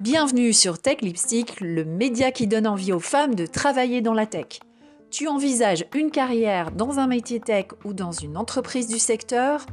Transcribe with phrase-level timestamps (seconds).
[0.00, 4.26] Bienvenue sur Tech Lipstick, le média qui donne envie aux femmes de travailler dans la
[4.26, 4.60] tech.
[5.10, 9.64] Tu envisages une carrière dans un métier tech ou dans une entreprise du secteur?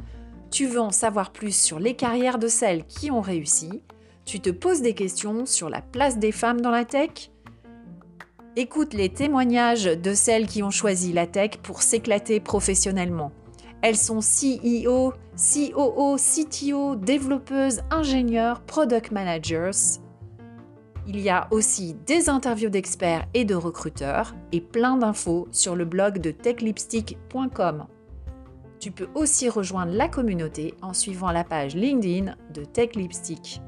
[0.50, 3.82] Tu veux en savoir plus sur les carrières de celles qui ont réussi?
[4.24, 7.30] Tu te poses des questions sur la place des femmes dans la tech?
[8.56, 13.32] Écoute les témoignages de celles qui ont choisi la tech pour s'éclater professionnellement.
[13.82, 19.98] Elles sont CEO, COO, CTO, développeuses, ingénieurs, product managers.
[21.08, 25.84] Il y a aussi des interviews d'experts et de recruteurs et plein d'infos sur le
[25.84, 27.86] blog de techlipstick.com.
[28.78, 33.60] Tu peux aussi rejoindre la communauté en suivant la page LinkedIn de TechLipstick.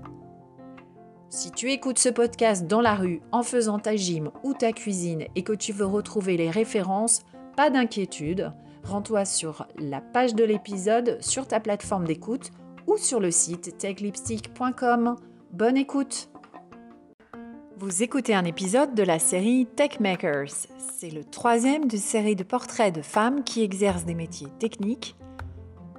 [1.29, 5.25] Si tu écoutes ce podcast dans la rue en faisant ta gym ou ta cuisine
[5.35, 7.23] et que tu veux retrouver les références,
[7.57, 8.53] pas d'inquiétude,
[8.85, 12.51] rends-toi sur la page de l'épisode sur ta plateforme d'écoute
[12.87, 15.17] ou sur le site techlipstick.com.
[15.53, 16.29] Bonne écoute
[17.77, 20.69] vous écoutez un épisode de la série Tech Makers.
[20.97, 25.17] C'est le troisième d'une série de portraits de femmes qui exercent des métiers techniques.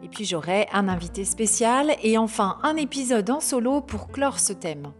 [0.01, 4.53] Et puis j'aurai un invité spécial et enfin un épisode en solo pour clore ce
[4.53, 4.93] thème.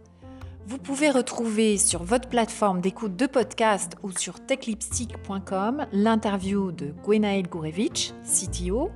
[0.68, 7.46] Vous pouvez retrouver sur votre plateforme d'écoute de podcast ou sur techlipstick.com l'interview de Gwenaël
[7.46, 8.90] Gourevitch, CTO,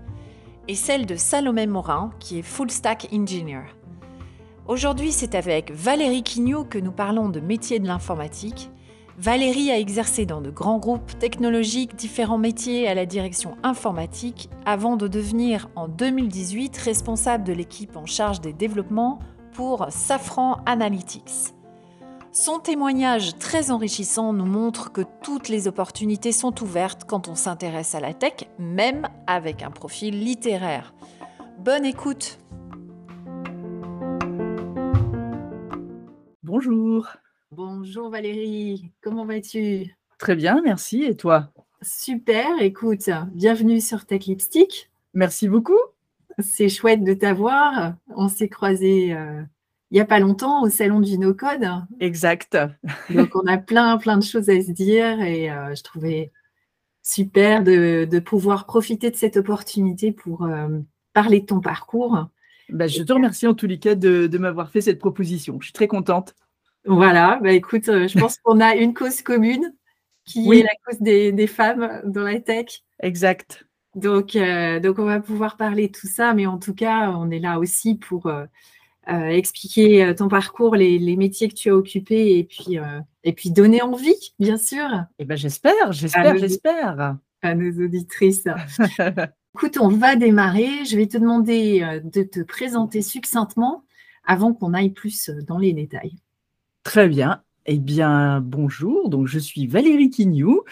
[0.66, 3.66] et celle de Salomé Morin, qui est Full Stack Engineer.
[4.66, 8.68] Aujourd'hui, c'est avec Valérie Quignot que nous parlons de métiers de l'informatique.
[9.16, 14.96] Valérie a exercé dans de grands groupes technologiques différents métiers à la direction informatique avant
[14.96, 19.20] de devenir en 2018 responsable de l'équipe en charge des développements
[19.52, 21.59] pour Safran Analytics.
[22.32, 27.96] Son témoignage très enrichissant nous montre que toutes les opportunités sont ouvertes quand on s'intéresse
[27.96, 30.94] à la tech, même avec un profil littéraire.
[31.58, 32.38] Bonne écoute
[36.44, 37.08] Bonjour.
[37.50, 39.96] Bonjour Valérie, comment vas-tu?
[40.18, 41.02] Très bien, merci.
[41.02, 41.50] Et toi?
[41.82, 44.88] Super, écoute, bienvenue sur Tech Lipstick.
[45.14, 45.78] Merci beaucoup.
[46.38, 47.94] C'est chouette de t'avoir.
[48.14, 49.42] On s'est croisés euh,
[49.90, 51.66] il n'y a pas longtemps au salon du no-code.
[51.98, 52.56] Exact.
[53.10, 56.32] Donc on a plein, plein de choses à se dire et euh, je trouvais
[57.02, 60.68] super de, pouvoir profiter de cette opportunité pour euh,
[61.12, 62.26] parler de ton parcours
[62.72, 65.58] bah, je te remercie en tous les cas de, m'avoir fait cette proposition.
[65.60, 66.34] Je suis très contente.
[66.84, 69.74] Voilà, bah, écoute, euh, je pense qu'on a une cause commune
[70.24, 72.82] qui est la cause des, femmes dans la tech.
[73.02, 73.66] Exact.
[73.96, 77.30] Donc, euh, donc, on va pouvoir parler de tout ça, mais en tout cas, on
[77.30, 78.32] est là aussi pour
[79.06, 82.78] expliquer ton parcours, les, métiers que tu as occupés et puis,
[83.24, 84.86] et puis donner envie, bien sûr.
[85.18, 87.16] Eh ben, j'espère, j'espère, j'espère.
[87.42, 88.44] À nos auditrices.
[89.54, 90.84] Écoute, on va démarrer.
[90.84, 93.84] Je vais te demander euh, de te présenter succinctement
[94.24, 96.16] avant qu'on aille plus euh, dans les détails.
[96.84, 97.42] Très bien.
[97.66, 99.10] Eh bien, bonjour.
[99.10, 100.62] Donc, je suis Valérie Quignou.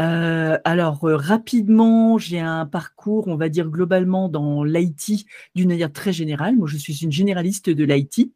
[0.00, 6.12] Euh, alors, rapidement, j'ai un parcours, on va dire globalement, dans l'IT d'une manière très
[6.12, 6.56] générale.
[6.56, 8.30] Moi, je suis une généraliste de l'IT.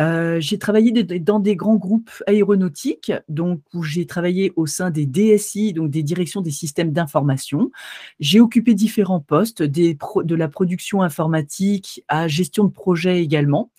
[0.00, 5.06] Euh, j'ai travaillé dans des grands groupes aéronautiques, donc où j'ai travaillé au sein des
[5.06, 7.70] DSI, donc des directions des systèmes d'information.
[8.20, 13.70] J'ai occupé différents postes, de la production informatique à gestion de projet également.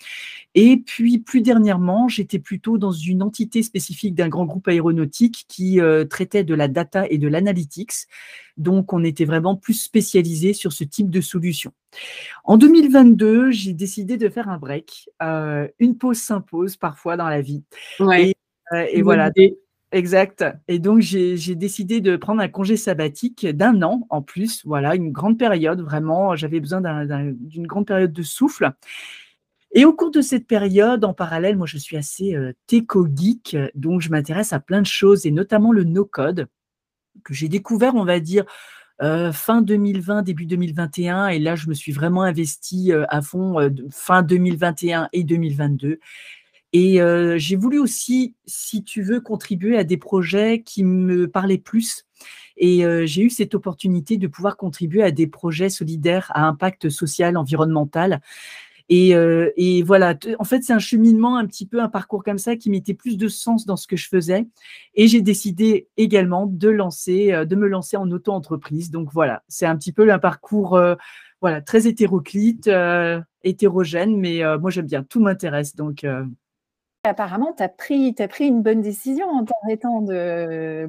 [0.56, 5.80] Et puis plus dernièrement, j'étais plutôt dans une entité spécifique d'un grand groupe aéronautique qui
[5.80, 8.08] euh, traitait de la data et de l'analytics.
[8.58, 11.72] Donc on était vraiment plus spécialisé sur ce type de solution.
[12.44, 15.09] En 2022, j'ai décidé de faire un break.
[15.22, 17.64] Euh, une pause s'impose parfois dans la vie.
[18.00, 18.30] Ouais.
[18.30, 18.36] Et,
[18.74, 19.32] euh, voilà.
[19.92, 20.46] Exact.
[20.68, 24.64] Et donc, j'ai décidé de prendre un congé sabbatique d'un an en plus.
[24.66, 26.36] Voilà, une grande période, vraiment.
[26.36, 28.72] J'avais besoin d'une grande période de souffle.
[29.72, 34.02] Et au cours de cette période, en parallèle, moi, je suis assez euh, geek donc
[34.02, 36.47] je m'intéresse à plein de choses, et notamment le no-code,
[37.24, 38.46] que j'ai découvert, on va dire,
[39.02, 41.29] euh, fin 2020, début 2021.
[41.29, 45.99] Et là, je me suis vraiment investie euh, à fond euh, fin 2021 et 2022.
[46.72, 46.99] Et
[47.38, 52.05] j'ai voulu aussi, si tu veux, contribuer à des projets qui me parlaient plus.
[52.58, 57.38] Et j'ai eu cette opportunité de pouvoir contribuer à des projets solidaires à impact social,
[57.38, 58.22] environnemental.
[58.91, 62.56] Euh, et, voilà, en fait, c'est un cheminement, un petit peu un parcours comme ça
[62.56, 64.47] qui mettait plus de sens dans ce que je faisais.
[64.96, 68.91] Et j'ai décidé également de lancer, euh, de me lancer en auto-entreprise.
[68.91, 70.96] Donc voilà, c'est un petit peu un parcours euh,
[71.41, 72.70] voilà, très hétéroclite,
[73.44, 75.74] hétérogène, mais moi j'aime bien, tout m'intéresse.
[77.06, 80.06] Apparemment, tu as pris, pris une bonne décision en t'arrêtant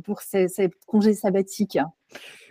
[0.03, 1.79] pour ces, ces congés sabbatiques.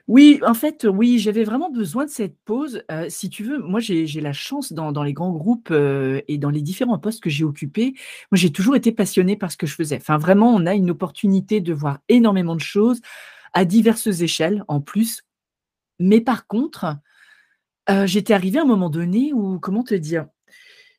[0.09, 2.83] Oui, en fait, oui, j'avais vraiment besoin de cette pause.
[2.91, 6.49] Heu, si tu veux, moi, j'ai la chance dans les grands groupes, heu et dans
[6.49, 7.93] les différents postes que j'ai occupés,
[8.31, 9.97] moi, j'ai toujours été passionnée par ce que je faisais.
[9.97, 13.01] Enfin, vraiment, on a une opportunité de voir énormément de choses
[13.53, 15.23] à diverses échelles, en plus.
[15.99, 16.97] Mais par contre,
[17.89, 20.27] heu, j'étais arrivée à un moment donné où, comment te dire?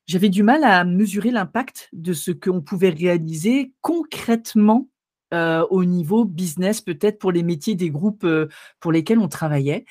[0.06, 4.88] J'avais du mal à mesurer l'impact de ce qu'on pouvait réaliser concrètement,
[5.34, 8.48] heu, au niveau business, peut-être pour les métiers des groupes, heu,
[8.80, 9.84] pour lesquels on travaillait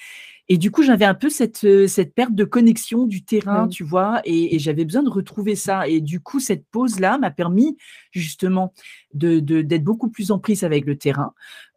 [0.49, 3.69] et du coup, j'avais un peu cette, heu, cette perte de connexion du terrain, Mmh.
[3.69, 4.21] tu vois?
[4.25, 7.77] Et et j'avais besoin de retrouver ça et du coup, cette pause-là m'a permis
[8.11, 8.73] justement
[9.13, 11.33] de de d'être beaucoup plus en prise avec le terrain,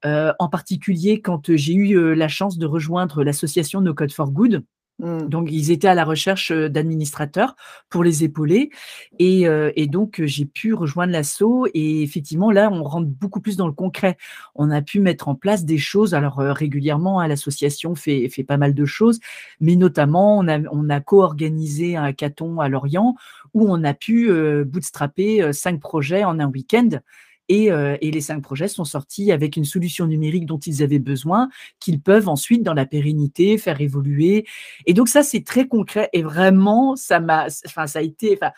[0.06, 4.64] heu, en particulier quand, j'ai eu, la chance de rejoindre l'association No Code for Good.
[4.98, 5.28] Mmh.
[5.28, 7.56] Donc ils étaient à la recherche, d'administrateurs
[7.88, 8.70] pour les épauler
[9.18, 13.72] et donc j'ai pu rejoindre l'asso et effectivement là, on rentre beaucoup plus dans le
[13.72, 14.16] concret.
[14.54, 18.74] On a pu mettre en place des choses alors, régulièrement, hein, l'association fait pas mal
[18.74, 19.18] de choses,
[19.60, 23.16] mais notamment on a co-organisé un hackathon à Lorient
[23.54, 24.30] où on a pu,
[24.64, 26.90] bootstrapper, 5 projets en un week-end
[27.56, 30.98] et heu et les 5 projets sont sortis avec une solution numérique dont ils avaient
[31.12, 31.48] besoin,
[31.80, 34.44] qu'ils peuvent ensuite dans la pérennité faire évoluer
[34.86, 38.52] et donc ça, c'est très concret et vraiment ça m'a enfin ça a été enfin,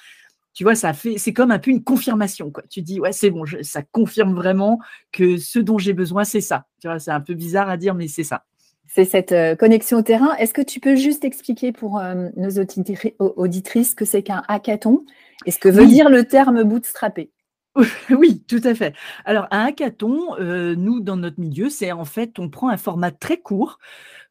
[0.54, 2.62] tu vois, ça a fait c'est comme un peu une confirmation, quoi.
[2.70, 4.78] Tu dis: «Ouais, c'est bon, je ça confirme vraiment
[5.12, 6.66] que ce dont j'ai besoin, c'est ça».
[6.80, 7.00] Tu vois?
[7.00, 8.44] C'est un peu bizarre à dire, mais c'est ça.
[8.86, 10.32] C'est cette, heu, connexion au terrain.
[10.36, 14.22] Est-ce que tu peux juste expliquer pour, hem, nos auditri au auditrices ce que c'est
[14.22, 15.04] qu'un hackathon?
[15.46, 15.88] Et ce que veut Oui.
[15.96, 17.30] dire le terme bootstrapper?
[18.10, 18.94] Oui, tout à fait.
[19.24, 23.10] Alors un hackathon, heu, nous, dans notre milieu, c'est en fait, on prend un format
[23.10, 23.78] très court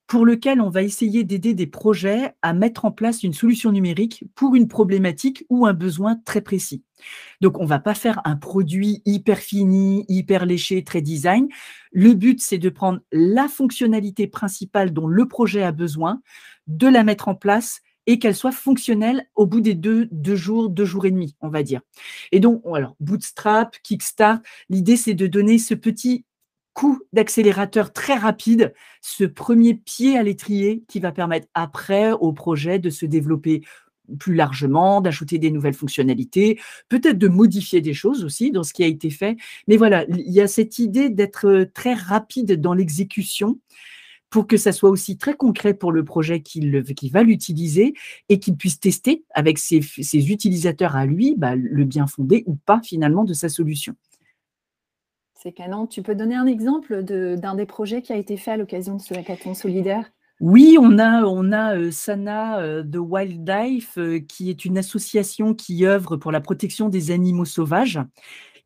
[0.07, 4.25] pour lequel on va essayer d'aider des projets à mettre en place une solution numérique
[4.35, 6.83] pour une problématique ou un besoin très précis.
[7.41, 11.47] Donc on va pas faire un produit hyper fini, hyper léché, très design.
[11.91, 16.21] Le but, c'est de prendre la fonctionnalité principale dont le projet a besoin,
[16.67, 20.69] de la mettre en place et qu'elle soit fonctionnelle au bout des deux 2 jours,
[20.69, 21.81] 2 jours et demi, on va dire.
[22.31, 22.63] Et donc,
[22.99, 24.39] Bootstrap, Kickstart,
[24.69, 26.25] l'idée c'est de donner ce petit
[26.73, 32.79] coup d'accélérateur très rapide, ce premier pied à l'étrier qui va permettre après au projet
[32.79, 33.61] de se développer
[34.19, 36.59] plus largement, d'ajouter des nouvelles fonctionnalités,
[36.89, 39.37] peut-être de modifier des choses aussi dans ce qui a été fait.
[39.67, 43.59] Mais voilà, il y a cette idée d'être, heu, très rapide dans l'exécution
[44.33, 47.93] pour que ça soit aussi très concret pour le projet qui le qui va l'utiliser
[48.29, 52.55] et qu'il puisse tester avec ses ses utilisateurs à lui, bah, le bien fondé ou
[52.55, 53.93] pas finalement de sa solution.
[55.35, 55.85] C'est canon.
[55.85, 58.95] Tu peux donner un exemple de d'un des projets qui a été fait à l'occasion
[58.95, 60.11] de ce hackathon solidaire?
[60.39, 65.53] Oui, on a on a, heu, Sana, heu, de Wildlife, heu, qui est une association
[65.53, 67.99] qui œuvre pour la protection des animaux sauvages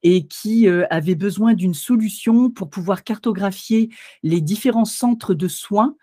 [0.04, 3.90] et qui, heu, avait besoin d'une solution pour pouvoir cartographier
[4.24, 5.96] les différents centres de soins.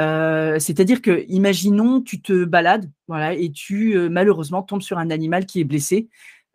[0.00, 2.90] Heu, c'est-à-dire que, imaginons, tu te balades,
[3.36, 6.08] et tu, heu, malheureusement tombes sur un animal qui est blessé.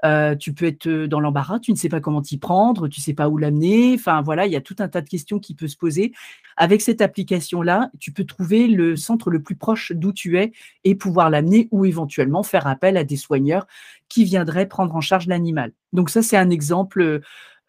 [0.05, 3.01] Heu, tu peux être, heu, dans l'embarras, tu ne sais pas comment t'y prendre, tu
[3.01, 5.55] sais pas où l'amener, enfin voilà, il y a tout un tas de questions qui
[5.55, 6.11] peut se poser.
[6.55, 10.51] Avec cette application-là, tu peux trouver le centre le plus proche d'où tu es
[10.83, 13.65] et pouvoir l'amener ou éventuellement faire appel à des soigneurs
[14.09, 15.73] qui viendraient prendre en charge l'animal.
[15.93, 17.21] Donc ça, c'est un exemple,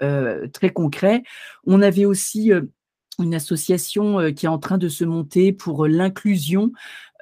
[0.02, 1.22] heu, très concret.
[1.66, 2.52] On avait aussi,
[3.20, 6.72] une association, heu, qui est en train de se monter pour, heu, l'inclusion,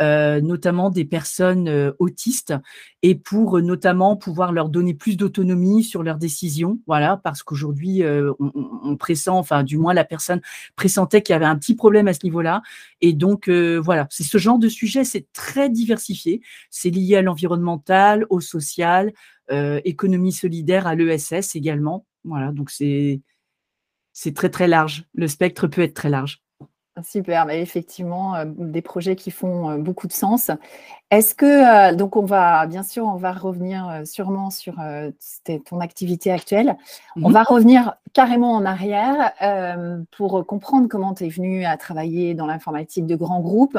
[0.02, 2.54] heu, notamment des personnes, heu, autistes
[3.02, 6.78] et pour, heu, notamment pouvoir leur donner plus d'autonomie sur leurs décisions.
[6.86, 8.52] Voilà, parce qu'aujourd'hui, heu, on
[8.84, 10.40] on pressent, enfin du moins la personne
[10.76, 12.62] pressentait qu'il y avait un petit problème à ce niveau-là
[13.00, 16.40] et donc voilà, c'est ce genre de sujet, c'est très diversifié.
[16.70, 19.12] C'est lié à l'environnemental, au social,
[19.84, 22.06] économie solidaire, à l'ESS également.
[22.24, 23.20] Voilà, donc c'est
[24.18, 25.04] c'est très, très large.
[25.14, 26.40] Le spectre peut être très large.
[27.04, 30.50] Super, mais effectivement, heu, des projets qui font, heu, beaucoup de sens.
[31.10, 34.76] Est-ce que, heu donc on va bien sûr, on va revenir, sûrement sur,
[35.66, 36.78] ton activité actuelle.
[37.14, 39.32] Mmh On va revenir carrément en arrière,
[40.16, 43.78] pour comprendre comment tu es venue à travailler dans l'informatique de grands groupes.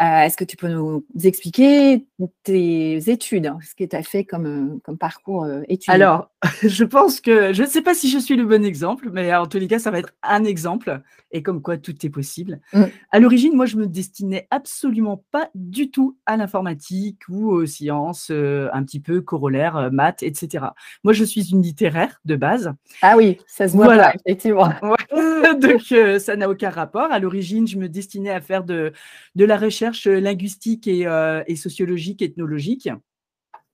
[0.00, 2.06] Heu, est-ce que tu peux nous expliquer
[2.42, 3.52] tes études?
[3.62, 5.92] Ce que tu as fait comme, heu, comme parcours, heu, études?
[5.92, 6.30] Alors,
[6.62, 9.46] je pense que je ne sais pas si je suis le bon exemple, mais en
[9.46, 11.02] tous les cas, ça va être un exemple
[11.32, 12.60] et comme quoi tout est possible.
[12.72, 12.84] Mmh.
[13.12, 18.30] À l'origine, moi, je me destinais absolument pas du tout à l'informatique ou aux sciences,
[18.30, 20.74] heu, un petit peu corollaires, maths et cetera.
[21.04, 22.72] Moi, je suis une littéraire de base.
[23.02, 24.14] Ah oui, ça se voit pas, Voilà.
[24.26, 24.72] effectivement.
[25.60, 25.82] Donc
[26.20, 27.12] ça n'a aucun rapport.
[27.12, 28.92] À l'origine, je me destinais à faire de
[29.34, 32.88] de la recherche, linguistique et heu et sociologique, ethnologique,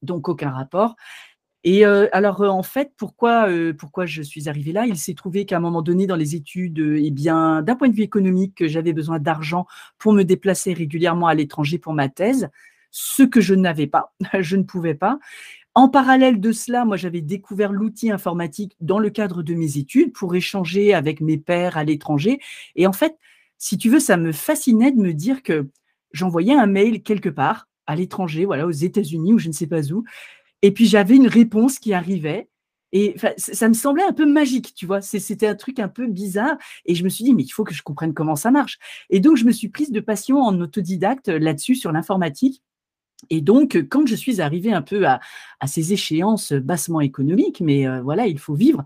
[0.02, 0.96] donc aucun rapport
[1.64, 4.86] Et alors, en fait, pourquoi, pourquoi je suis arrivée là?
[4.86, 7.94] Il s'est trouvé qu'à un moment donné, dans les études, eh bien, d'un point de
[7.96, 9.66] vue économique, j'avais besoin d'argent
[9.98, 12.48] pour me déplacer régulièrement à l'étranger pour ma thèse,
[12.92, 15.18] ce que je n'avais pas, je ne pouvais pas.
[15.74, 20.12] En parallèle de cela, moi, j'avais découvert l'outil informatique dans le cadre de mes études
[20.12, 22.40] pour échanger avec mes pairs à l'étranger.
[22.76, 23.16] Et en fait,
[23.58, 25.68] si tu veux, ça me fascinait de me dire que
[26.16, 29.92] j'envoyais un mail quelque part à l'étranger, voilà, aux États-Unis ou je ne sais pas
[29.92, 30.04] où,
[30.62, 32.48] et puis j'avais une réponse qui arrivait.
[32.92, 35.02] Et ça me semblait un peu magique, tu vois.
[35.02, 36.56] C'était un truc un peu bizarre.
[36.86, 38.78] Et je me suis dit, mais il faut que je comprenne comment ça marche.
[39.10, 42.62] Et donc, je me suis prise de passion en autodidacte là-dessus, sur l'informatique.
[43.28, 45.20] Et donc, quand je suis arrivée un peu à,
[45.66, 48.84] ces échéances bassement économiques, mais euh, voilà, il faut vivre,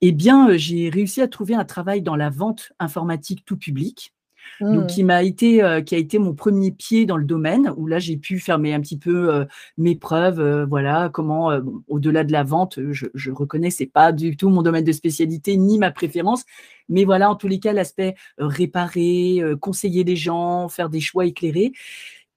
[0.00, 4.14] eh bien, j'ai réussi à trouver un travail dans la vente informatique tout public.
[4.60, 7.86] Donc, qui m'a été, euh, qui a été mon premier pied dans le domaine, où
[7.86, 9.44] là, j'ai pu faire un petit peu euh,
[9.78, 11.50] mes preuves, euh, voilà, comment,
[11.88, 15.56] au-delà de la vente, je, je reconnais, c'est pas du tout mon domaine de spécialité
[15.56, 16.44] ni ma préférence,
[16.88, 21.72] mais voilà, en tous les cas, l'aspect réparer, conseiller les gens, faire des choix éclairés.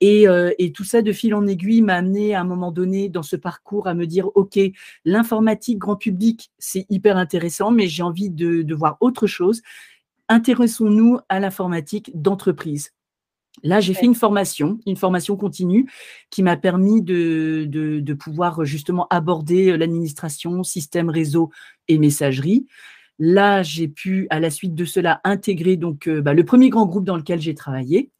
[0.00, 0.26] Et,
[0.58, 3.36] et, tout ça, de fil en aiguille, m'a amené à un moment donné dans ce
[3.36, 4.58] parcours à me dire, OK,
[5.04, 9.62] l'informatique grand public, c'est hyper intéressant, mais j'ai envie de, de voir autre chose
[10.28, 12.92] intéressons-nous à l'informatique d'entreprise.
[13.62, 15.88] Là, j'ai fait une formation, une formation continue
[16.30, 21.50] qui m'a permis de, de, pouvoir justement aborder l'administration, système réseau
[21.86, 22.66] et messagerie.
[23.20, 26.86] Là, j'ai pu, à la suite de cela, intégrer donc euh, bah, le premier grand
[26.86, 28.10] groupe dans lequel j'ai travaillé.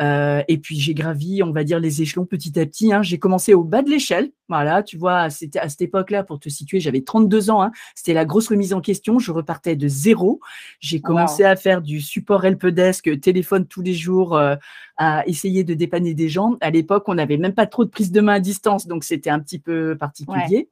[0.00, 2.92] Euh, et puis j'ai gravi, on va dire, les échelons petit à petit.
[2.92, 3.02] Hein.
[3.02, 4.30] J'ai commencé au bas de l'échelle.
[4.48, 7.62] Voilà, tu vois, c'était à cette époque-là, pour te situer, j'avais 32 ans.
[7.62, 7.70] Hein.
[7.94, 9.18] C'était la grosse remise en question.
[9.20, 10.40] Je repartais de zéro.
[10.80, 14.56] J'ai commencé à faire du support helpdesk, téléphone tous les jours, euh,
[14.96, 16.56] à essayer de dépanner des gens.
[16.60, 19.30] À l'époque, on n'avait même pas trop de prise de main à distance, donc c'était
[19.30, 20.68] un petit peu particulier.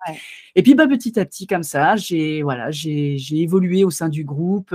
[0.57, 4.25] Et puis, bah, petit à petit, comme ça, j'ai voilà, j'ai évolué au sein du
[4.25, 4.75] groupe.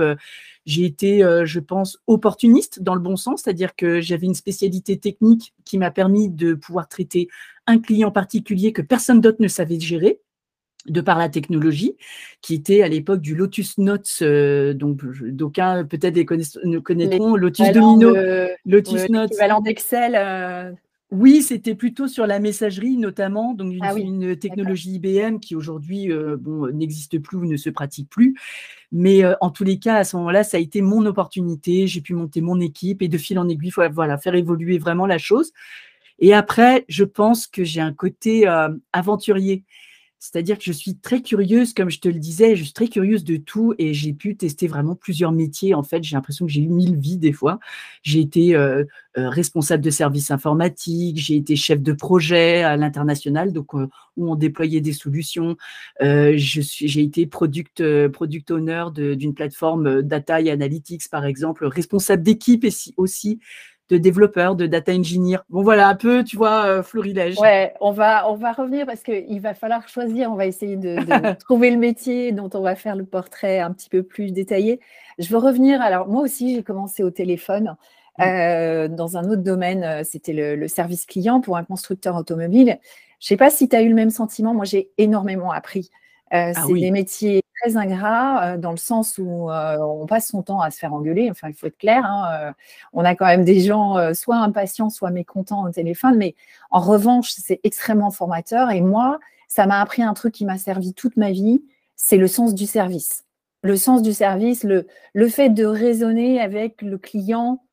[0.66, 4.98] J'ai été, euh, je pense, opportuniste dans le bon sens, c'est-à-dire que j'avais une spécialité
[4.98, 7.28] technique qui m'a permis de pouvoir traiter
[7.66, 10.20] un client particulier que personne d'autre ne savait gérer
[10.86, 11.96] de par la technologie,
[12.42, 16.14] qui était à l'époque du Lotus Notes, euh, donc d'aucuns peut-être
[16.64, 18.14] ne connaîtront Lotus Domino,
[18.66, 19.30] Lotus Notes.
[19.30, 20.14] L'équivalent d'Excel.
[20.14, 20.72] Euh,
[21.10, 26.36] oui, c'était plutôt sur la messagerie notamment, donc une, ah technologie IBM qui aujourd'hui euh,
[26.36, 28.34] bon, n'existe plus ou ne se pratique plus.
[28.90, 31.86] Mais euh, en tous les cas, à ce moment-là, ça a été mon opportunité.
[31.86, 35.18] J'ai pu monter mon équipe et de fil en aiguille, voilà, faire évoluer vraiment la
[35.18, 35.52] chose.
[36.18, 39.64] Et après, je pense que j'ai un côté euh, aventurier.
[40.24, 43.24] C'est-à-dire que je suis très curieuse, comme je te le disais, je suis très curieuse
[43.24, 45.74] de tout et j'ai pu tester vraiment plusieurs métiers.
[45.74, 47.60] En fait, j'ai l'impression que j'ai eu mille vies des fois.
[48.02, 48.84] J'ai été euh,
[49.18, 54.32] euh, responsable de services informatiques, j'ai été chef de projet à l'international, donc euh, où
[54.32, 55.58] on déployait des solutions.
[56.00, 62.64] j'ai été product, product owner d'une plateforme data et analytics, par exemple, responsable d'équipe
[62.96, 63.40] aussi
[63.90, 65.38] de développeurs, de data engineer.
[65.50, 67.38] Bon, voilà, un peu, tu vois, euh, florilège.
[67.38, 70.30] Ouais, on va, on va revenir parce qu'il va falloir choisir.
[70.30, 70.96] On va essayer de,
[71.40, 74.80] trouver le métier dont on va faire le portrait un petit peu plus détaillé.
[75.18, 75.82] Je veux revenir.
[75.82, 77.76] Alors, moi aussi, j'ai commencé au téléphone.
[78.18, 78.22] Mm.
[78.22, 82.78] Euh, dans un autre domaine, euh, c'était le, service client pour un constructeur automobile.
[83.20, 84.54] Je ne sais pas si tu as eu le même sentiment.
[84.54, 85.90] Moi, j'ai énormément appris.
[86.36, 90.70] Ah c'est des métiers très ingrats dans le sens où on passe son temps à
[90.70, 91.30] se faire engueuler.
[91.30, 92.04] Enfin, il faut être clair.
[92.04, 92.52] Hein,
[92.92, 96.16] on a quand même des gens soit impatients, soit mécontents au téléphone.
[96.16, 96.34] Mais
[96.70, 98.70] en revanche, c'est extrêmement formateur.
[98.70, 101.62] Et moi, ça m'a appris un truc qui m'a servi toute ma vie.
[101.94, 103.24] C'est le sens du service.
[103.62, 107.63] Le sens du service, le, le fait de raisonner avec le client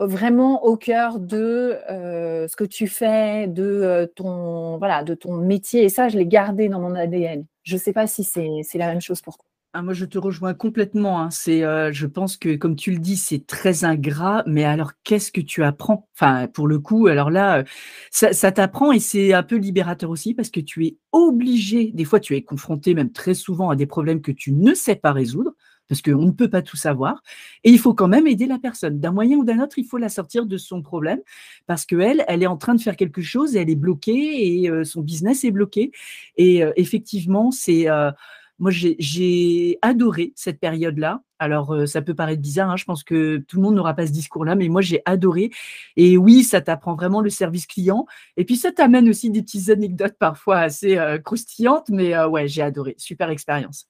[0.00, 5.84] vraiment au cœur de ce que tu fais, de ton voilà, de ton métier.
[5.84, 7.44] Et ça, je l'ai gardé dans mon ADN.
[7.62, 9.50] Je ne sais pas si c'est la même chose pour toi.
[9.72, 11.22] Ah, moi, je te rejoins complètement.
[11.22, 11.30] Hein.
[11.30, 14.42] C'est, euh, je pense que, comme tu le dis, c'est très ingrat.
[14.46, 16.08] Mais alors, qu'est-ce que tu apprends?
[16.16, 17.64] Enfin, pour le coup, alors là, euh,
[18.10, 21.92] ça t'apprend et c'est un peu libérateur aussi parce que tu es obligé.
[21.94, 24.96] Des fois, tu es confronté même très souvent à des problèmes que tu ne sais
[24.96, 25.52] pas résoudre
[25.90, 27.20] parce qu'on ne peut pas tout savoir.
[27.64, 29.00] Et il faut quand même aider la personne.
[29.00, 31.18] D'un moyen ou d'un autre, il faut la sortir de son problème
[31.66, 34.70] parce qu'elle, elle est en train de faire quelque chose et elle est bloquée et
[34.70, 35.90] euh, son business est bloqué.
[36.36, 37.90] Et euh, effectivement, c'est...
[37.90, 38.12] Euh,
[38.60, 41.22] moi, j'ai adoré cette période-là.
[41.38, 44.12] Alors, ça peut paraître bizarre, hein, je pense que tout le monde n'aura pas ce
[44.12, 45.50] discours-là, mais moi, j'ai adoré.
[45.96, 48.04] Et oui, ça t'apprend vraiment le service client.
[48.36, 52.94] Et puis, ça t'amène aussi des petites anecdotes parfois assez croustillantes, mais ouais, j'ai adoré.
[52.98, 53.88] Super expérience.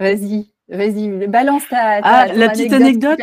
[0.00, 3.18] Vas-y, Vas-y, balance ta, ah, la petite anecdote.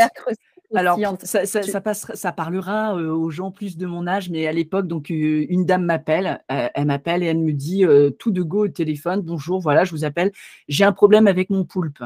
[0.75, 5.09] Alors, ça, ça, ça, parlera aux gens plus de mon âge, mais à l'époque, donc
[5.09, 7.85] une dame m'appelle, elle m'appelle et elle me dit
[8.19, 10.31] tout de go au téléphone, bonjour, voilà, je vous appelle,
[10.67, 12.03] j'ai un problème avec mon poulpe.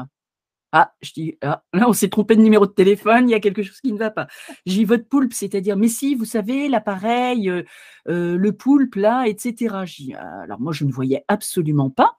[0.74, 3.40] Ah, je dis, ah, là, on s'est trompé de numéro de téléphone, il y a
[3.40, 4.26] quelque chose qui ne va pas.
[4.64, 7.52] J'ai votre poulpe, c'est-à-dire, mais si, vous savez, l'appareil,
[8.06, 9.74] le poulpe, là, etc.
[9.84, 12.16] J'ai alors moi, je ne voyais absolument pas.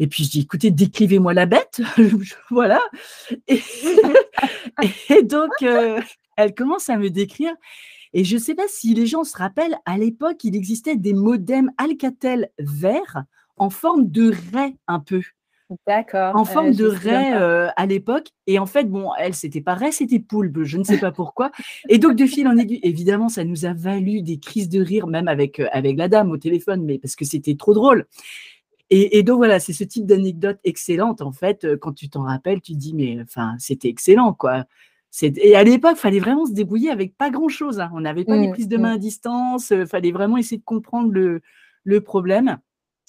[0.00, 1.82] Et puis je dis, écoutez, décrivez-moi la bête.
[2.50, 2.80] voilà.
[3.48, 6.00] Et, donc, euh,
[6.36, 7.52] elle commence à me décrire.
[8.14, 11.12] Et je ne sais pas si les gens se rappellent, à l'époque, il existait des
[11.12, 13.24] modems Alcatel verts
[13.58, 15.20] en forme de raie un peu.
[15.86, 16.34] D'accord.
[16.34, 18.28] En forme de raie euh, à l'époque.
[18.46, 20.64] Et en fait, bon, elle, c'était pas raie, c'était poulpe.
[20.64, 21.52] Je ne sais pas pourquoi.
[21.88, 25.06] Et donc, de fil en aiguille, évidemment, ça nous a valu des crises de rire,
[25.06, 28.06] même avec, euh, avec la dame au téléphone, mais parce que c'était trop drôle.
[28.92, 31.22] Et, donc voilà, c'est ce type d'anecdote excellente.
[31.22, 34.64] En fait, euh, quand tu t'en rappelles, tu te dis, mais enfin, c'était excellent, quoi.
[35.22, 37.78] Et à l'époque, il fallait vraiment se débrouiller avec pas grand-chose.
[37.78, 37.90] Hein.
[37.94, 38.80] On n'avait pas les mmh, prises de mmh.
[38.80, 39.70] main à distance.
[39.70, 41.40] Il euh, fallait vraiment essayer de comprendre le,
[41.84, 42.58] le, problème,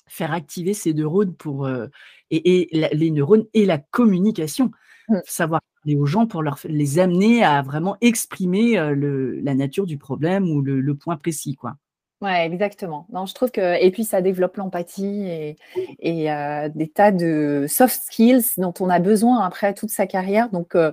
[0.08, 1.88] faire activer ces neurones pour euh,
[2.30, 4.72] et, les neurones et la communication,
[5.10, 5.18] mmh.
[5.26, 9.98] savoir parler aux gens pour leur, les amener à vraiment exprimer le, la nature du
[9.98, 11.76] problème ou le, le point précis, quoi.
[12.22, 13.08] Ouais, exactement.
[13.12, 15.56] Non, je trouve que et puis ça développe l'empathie et,
[16.00, 20.50] et euh, des tas de soft skills dont on a besoin après toute sa carrière.
[20.52, 20.92] Donc, euh,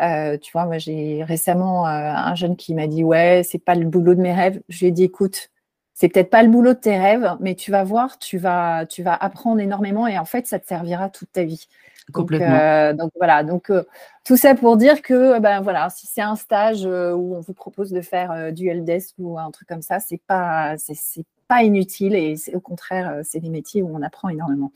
[0.00, 3.86] euh, tu vois, moi j'ai récemment un jeune qui m'a dit ouais, c'est pas le
[3.86, 4.62] boulot de mes rêves.
[4.68, 5.50] Je lui ai dit écoute,
[5.92, 9.02] c'est peut-être pas le boulot de tes rêves, mais tu vas voir, tu vas, tu
[9.04, 11.68] vas apprendre énormément et en fait, ça te servira toute ta vie.
[12.12, 12.48] Complètement.
[12.48, 13.82] Donc, euh, donc voilà, donc euh,
[14.24, 17.54] tout ça pour dire que ben voilà, si c'est un stage euh, où on vous
[17.54, 22.14] propose de faire du helpdesk ou un truc comme ça, c'est pas c'est pas inutile
[22.14, 24.72] et au contraire, c'est des métiers où on apprend énormément.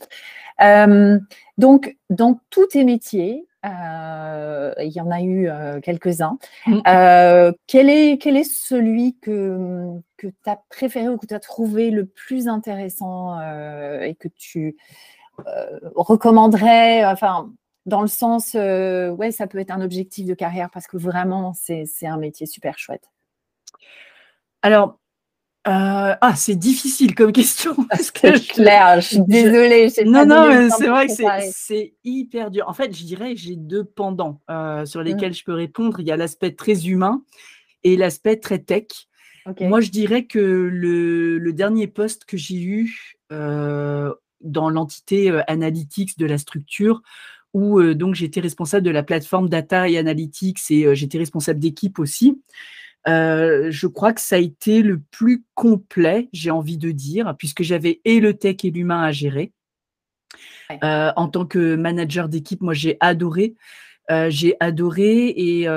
[1.59, 5.51] donc dans tous tes métiers, il y en a eu
[5.83, 6.39] quelques-uns.
[6.67, 6.81] Mmh.
[7.67, 11.91] quel, est, quel est celui que, que tu as préféré ou que tu as trouvé
[11.91, 13.39] le plus intéressant
[14.01, 14.77] et que tu,
[15.95, 17.51] recommanderais, enfin,
[17.89, 21.53] dans le sens, euh, ouais, ça peut être un objectif de carrière parce que vraiment,
[21.55, 23.11] c'est un métier super chouette
[24.63, 24.99] Alors,
[25.67, 27.75] euh, ah, c'est difficile comme question.
[27.91, 29.91] Parce que je, clair, je suis désolée.
[30.07, 31.13] Non, non, c'est vrai que
[31.53, 32.67] c'est hyper dur.
[32.69, 34.41] En fait, je dirais que j'ai deux pendants
[34.87, 35.05] sur mmh.
[35.05, 36.01] lesquels je peux répondre.
[36.01, 37.23] Il y a l'aspect très humain
[37.85, 38.87] et l'aspect très tech.
[39.61, 43.19] Moi, je dirais que le, le dernier poste que j'ai eu
[44.41, 47.03] dans l'entité analytics de la structure,
[47.55, 52.41] où donc j'étais responsable de la plateforme data et analytics et j'étais responsable d'équipe aussi.
[53.07, 58.01] je crois que ça a été le plus complet, j'ai envie de dire, puisque j'avais
[58.05, 59.53] et le tech et l'humain à gérer.
[60.83, 63.55] en tant que manager d'équipe, moi j'ai adoré.
[64.29, 65.69] j'ai adoré et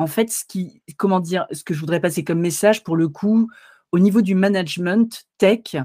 [0.00, 3.08] en fait, ce qui, comment dire, ce que je voudrais passer comme message pour le
[3.08, 3.50] coup,
[3.92, 5.76] au niveau du management tech,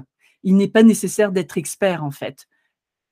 [0.46, 2.46] il n'est pas nécessaire d'être expert en fait.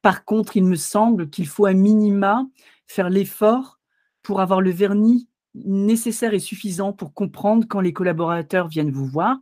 [0.03, 2.47] Par contre, il me semble qu'il faut à minima
[2.87, 3.81] faire l'effort
[4.23, 9.39] pour avoir le vernis nécessaire et suffisant pour comprendre quand les collaborateurs viennent vous voir,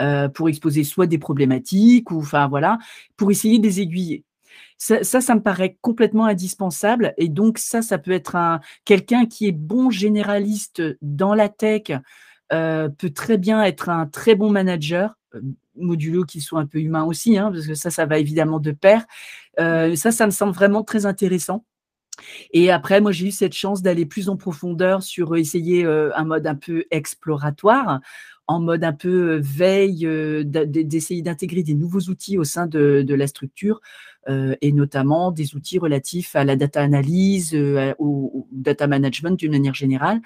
[0.00, 2.78] euh, pour exposer soit des problématiques ou enfin voilà,
[3.16, 4.24] pour essayer de les aiguiller.
[4.78, 7.14] Ça, ça, me paraît complètement indispensable.
[7.16, 11.92] Et donc, ça, ça peut être un quelqu'un qui est bon généraliste dans la tech,
[12.52, 15.40] euh, peut très bien être un très bon manager, euh,
[15.76, 18.72] modulo qui soit un peu humain aussi, hein, parce que ça, ça va évidemment de
[18.72, 19.04] pair.
[19.60, 21.64] Euh, ça, ça me semble vraiment très intéressant.
[22.52, 26.46] Et après, moi, j'ai eu cette chance d'aller plus en profondeur sur essayer un mode
[26.46, 28.00] un peu exploratoire,
[28.46, 30.06] en mode un peu veille,
[30.44, 33.80] d'essayer d'intégrer des nouveaux outils au sein de, la structure,
[34.28, 37.52] et notamment des outils relatifs à la data analyse,
[37.98, 40.20] au, data management d'une manière générale.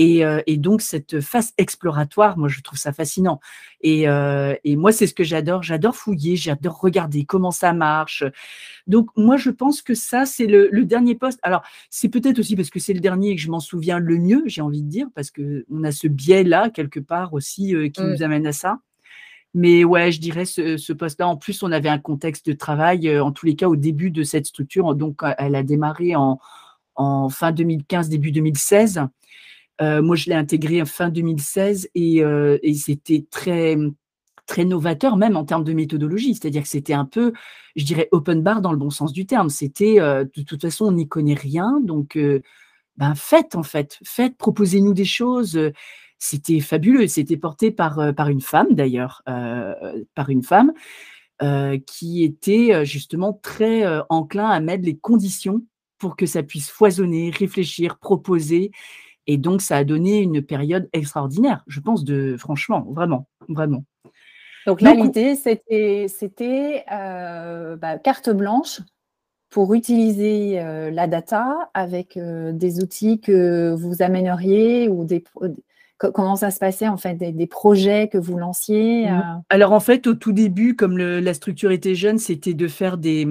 [0.00, 3.40] Euh, et, donc, cette phase exploratoire, moi, je trouve ça fascinant.
[3.80, 5.62] Et, euh, moi, c'est ce que j'adore.
[5.62, 8.24] J'adore fouiller, j'adore regarder comment ça marche.
[8.86, 11.40] Donc, moi, je pense que ça, c'est le, dernier poste.
[11.42, 14.18] Alors, c'est peut-être aussi parce que c'est le dernier et que je m'en souviens le
[14.18, 18.00] mieux, j'ai envie de dire, parce qu'on a ce biais-là, quelque part aussi, euh, qui
[18.00, 18.10] mmh.
[18.10, 18.78] nous amène à ça.
[19.54, 21.26] Mais ouais, je dirais ce, poste-là.
[21.26, 24.22] En plus, on avait un contexte de travail, en tous les cas, au début de
[24.22, 24.94] cette structure.
[24.94, 26.38] Donc, elle a démarré en,
[26.94, 29.00] en fin 2015, début 2016.
[29.80, 33.76] Euh, moi, je l'ai intégré fin 2016 euh, et, c'était très
[34.46, 37.34] très novateur même en termes de méthodologie, c'est-à-dire que c'était un peu,
[37.76, 39.50] je dirais, open bar dans le bon sens du terme.
[39.50, 42.18] C'était, euh, de toute façon, on n'y connaît rien, donc
[42.96, 45.60] ben faites en fait, faites, proposez-nous des choses.
[46.18, 49.22] C'était fabuleux, c'était porté par, par une femme d'ailleurs,
[50.14, 50.72] par une femme
[51.86, 55.62] qui était justement très enclin à mettre les conditions
[55.98, 58.70] pour que ça puisse foisonner, réfléchir, proposer
[59.28, 63.84] Et donc, ça a donné une période extraordinaire, je pense, de franchement, vraiment, vraiment.
[64.66, 68.80] Donc là, l'idée, c'était euh, bah, carte blanche
[69.50, 75.24] pour utiliser euh, la data avec euh, des outils que vous amèneriez ou des,
[75.98, 79.08] comment ça se passait en fait, des, projets que vous lanciez
[79.50, 83.26] Alors en fait, au tout début, comme la structure était jeune, c'était de faire des,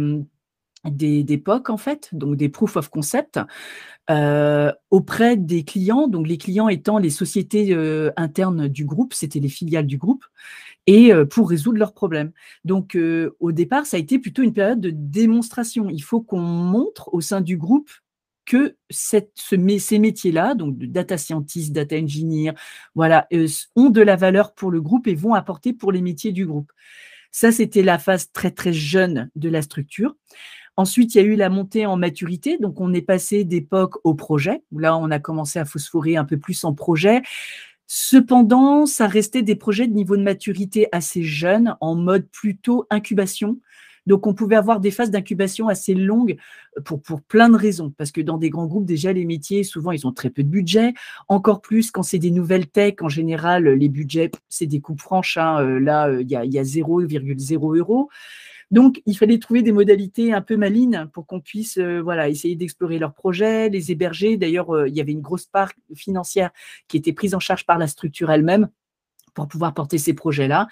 [0.85, 3.39] des, des POC en fait, donc des proof of concept.
[4.09, 7.75] Auprès des clients, donc les clients étant les sociétés
[8.15, 10.25] internes du groupe, c'était les filiales du groupe,
[10.85, 12.31] et pour résoudre leurs problèmes.
[12.63, 12.97] Donc,
[13.39, 15.89] au départ, ça a été plutôt une période de démonstration.
[15.89, 17.89] Il faut qu'on montre au sein du groupe
[18.45, 19.27] que ces
[19.97, 22.53] métiers-là, donc data scientist, data engineer,
[22.95, 23.27] voilà,
[23.75, 26.71] ont de la valeur pour le groupe et vont apporter pour les métiers du groupe.
[27.31, 30.15] Ça, c'était la phase très, très jeune de la structure.
[30.77, 32.59] Ensuite, il y a eu la montée en maturité.
[32.59, 36.25] Donc, on est passé d'époque au projet, où là, on a commencé à phosphorer un
[36.25, 37.23] peu plus en projet.
[37.87, 43.57] Cependant, ça restait des projets de niveau de maturité assez jeunes, en mode plutôt incubation.
[44.05, 46.37] Donc, on pouvait avoir des phases d'incubation assez longues
[46.85, 47.91] pour, pour plein de raisons.
[47.97, 50.47] Parce que dans des grands groupes, déjà, les métiers, souvent, ils ont très peu de
[50.47, 50.93] budget.
[51.27, 55.37] Encore plus quand c'est des nouvelles tech, en général, les budgets, c'est des coupes franches.
[55.37, 55.59] Hein.
[55.61, 58.09] Euh, là, euh, il y a, a 0,0 euros.
[58.69, 62.55] Donc, il fallait trouver des modalités un peu malines pour qu'on puisse euh, voilà, essayer
[62.55, 64.35] d'explorer leurs projets, les héberger.
[64.35, 66.51] D'ailleurs, euh, il y avait une grosse part financière
[66.87, 68.69] qui était prise en charge par la structure elle-même
[69.33, 70.67] pour pouvoir porter ces projets-là.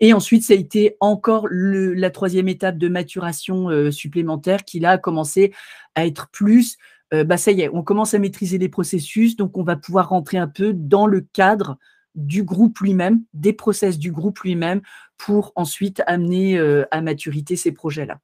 [0.00, 4.92] Et ensuite, ça a été encore la troisième étape de maturation euh, supplémentaire qui là
[4.92, 5.54] a commencé
[5.94, 6.76] à être plus,
[7.10, 10.36] bah ça y est, on commence à maîtriser les processus, donc on va pouvoir rentrer
[10.36, 11.78] un peu dans le cadre
[12.18, 14.82] du groupe lui-même, des process du groupe lui-même,
[15.16, 18.18] pour ensuite amener euh, à maturité ces projets-là.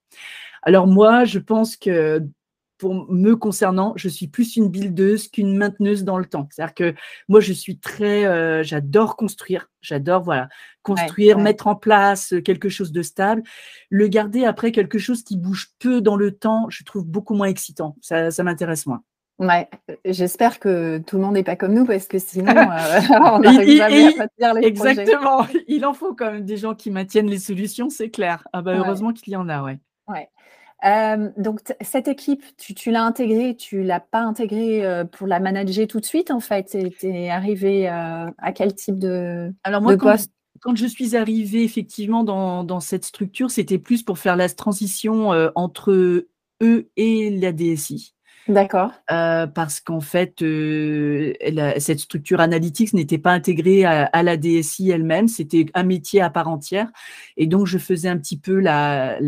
[0.63, 2.23] Alors moi, je pense que
[2.79, 6.49] pour me concernant, je suis plus une buildeuse qu'une mainteneuse dans le temps.
[6.51, 6.95] C'est-à-dire que
[7.29, 10.49] moi, je suis très, euh, j'adore construire, j'adore voilà
[10.83, 13.43] construire, mettre en place quelque chose de stable.
[13.91, 17.47] Le garder après quelque chose qui bouge peu dans le temps, je trouve beaucoup moins
[17.47, 17.97] excitant.
[18.03, 19.03] Ça, ça m'intéresse moins.
[19.41, 19.69] Ouais,
[20.05, 23.77] j'espère que tout le monde n'est pas comme nous parce que sinon, euh, on n'arrive
[23.77, 25.47] jamais à maintenir les Exactement.
[25.67, 28.47] Il en faut quand même des gens qui maintiennent les solutions, c'est clair.
[28.53, 29.79] Ah bah, heureusement qu'il y en a, ouais.
[30.07, 30.29] Ouais.
[30.85, 35.87] Euh, donc cette équipe, tu, l'as intégrée, tu l'as pas intégrée euh, pour la manager
[35.89, 36.77] tout de suite en fait?
[37.01, 40.31] Tu es arrivé à quel type de, Alors moi, poste?
[40.61, 45.31] quand je suis arrivée effectivement dans, dans cette structure, c'était plus pour faire la transition
[45.57, 48.15] entre eux et la DSI.
[48.47, 48.93] D'accord.
[49.11, 51.33] Euh, parce qu'en fait, euh,
[51.79, 56.49] cette structure analytique n'était pas intégrée à, la DSI elle-même, c'était un métier à part
[56.49, 56.89] entière.
[57.39, 59.19] Et donc, je faisais un petit peu la,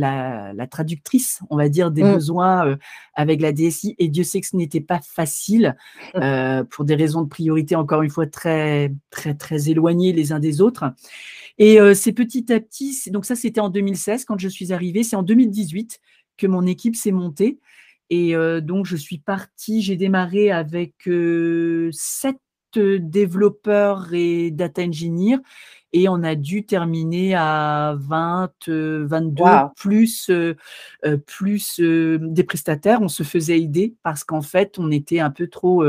[0.71, 2.13] traductrice, on va dire, des mmh.
[2.13, 2.77] besoins euh,
[3.15, 3.95] avec la DSI.
[3.99, 5.77] Et Dieu sait que ce n'était pas facile
[6.15, 6.65] mmh.
[6.71, 10.61] pour des raisons de priorité, encore une fois, très, très, très éloignées les uns des
[10.61, 10.85] autres.
[11.59, 15.17] Et c'est petit à petit, donc ça, c'était en 2016 quand je suis arrivée, c'est
[15.17, 16.01] en 2018
[16.37, 17.59] que mon équipe s'est montée.
[18.11, 21.09] Et donc, je suis partie, j'ai démarré avec
[21.92, 22.37] sept
[22.77, 25.38] développeurs et data engineers
[25.92, 29.45] et on a dû terminer à 20, 22,
[29.77, 30.31] plus,
[31.27, 33.01] plus des prestataires.
[33.01, 35.85] On se faisait aider parce qu'en fait, on était un peu trop,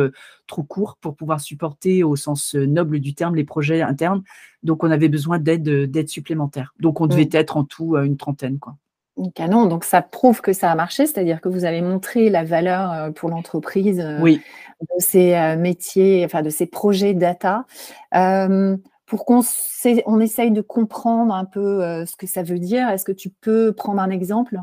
[0.45, 4.23] trop court pour pouvoir supporter au sens noble du terme les projets internes.
[4.63, 6.73] Donc, on avait besoin d'aide supplémentaire.
[6.79, 7.35] Donc, on devait mmh.
[7.35, 8.59] être en tout une trentaine.
[8.59, 8.77] Quoi.
[9.35, 12.91] Canon, donc ça prouve que ça a marché, c'est-à-dire que vous avez montré la valeur
[12.91, 17.65] euh, pour l'entreprise euh, de ces euh, métiers, enfin de ces projets data.
[19.05, 19.41] pour qu'on
[20.05, 23.71] on essaye de comprendre un peu ce que ça veut dire, est-ce que tu peux
[23.71, 24.59] prendre un exemple?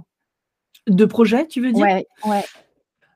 [0.86, 2.02] De projet, tu veux dire?
[2.26, 2.40] Oui.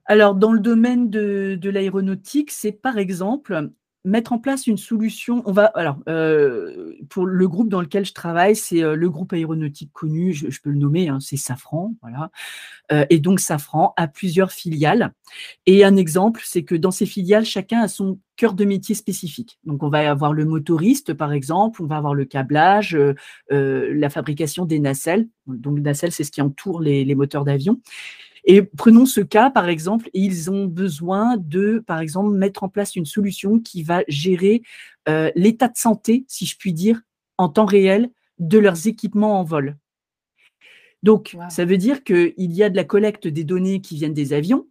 [0.06, 3.70] Alors, dans le domaine de, de l'aéronautique, c'est par exemple
[4.08, 5.42] mettre en place une solution.
[5.46, 9.32] On va alors euh, pour le groupe dans lequel je travaille, c'est euh, le groupe
[9.32, 12.30] aéronautique connu, je, peux le nommer, hein, c'est Safran, voilà.
[12.90, 15.12] Euh, et donc Safran a plusieurs filiales.
[15.66, 19.58] Et un exemple, c'est que dans ces filiales, chacun a son cœur de métier spécifique.
[19.64, 22.96] Donc on va avoir le motoriste, par exemple, on va avoir le câblage,
[23.50, 25.28] la fabrication des nacelles.
[25.46, 27.80] Donc les nacelles, c'est ce qui entoure les moteurs d'avion.
[28.50, 32.96] Et prenons ce cas, par exemple, ils ont besoin de, par exemple, mettre en place
[32.96, 34.62] une solution qui va gérer
[35.06, 37.02] euh, l'état de santé, si je puis dire,
[37.36, 39.76] en temps réel de leurs équipements en vol.
[41.02, 44.32] Donc, ça veut dire qu'il y a de la collecte des données qui viennent des
[44.32, 44.66] avions,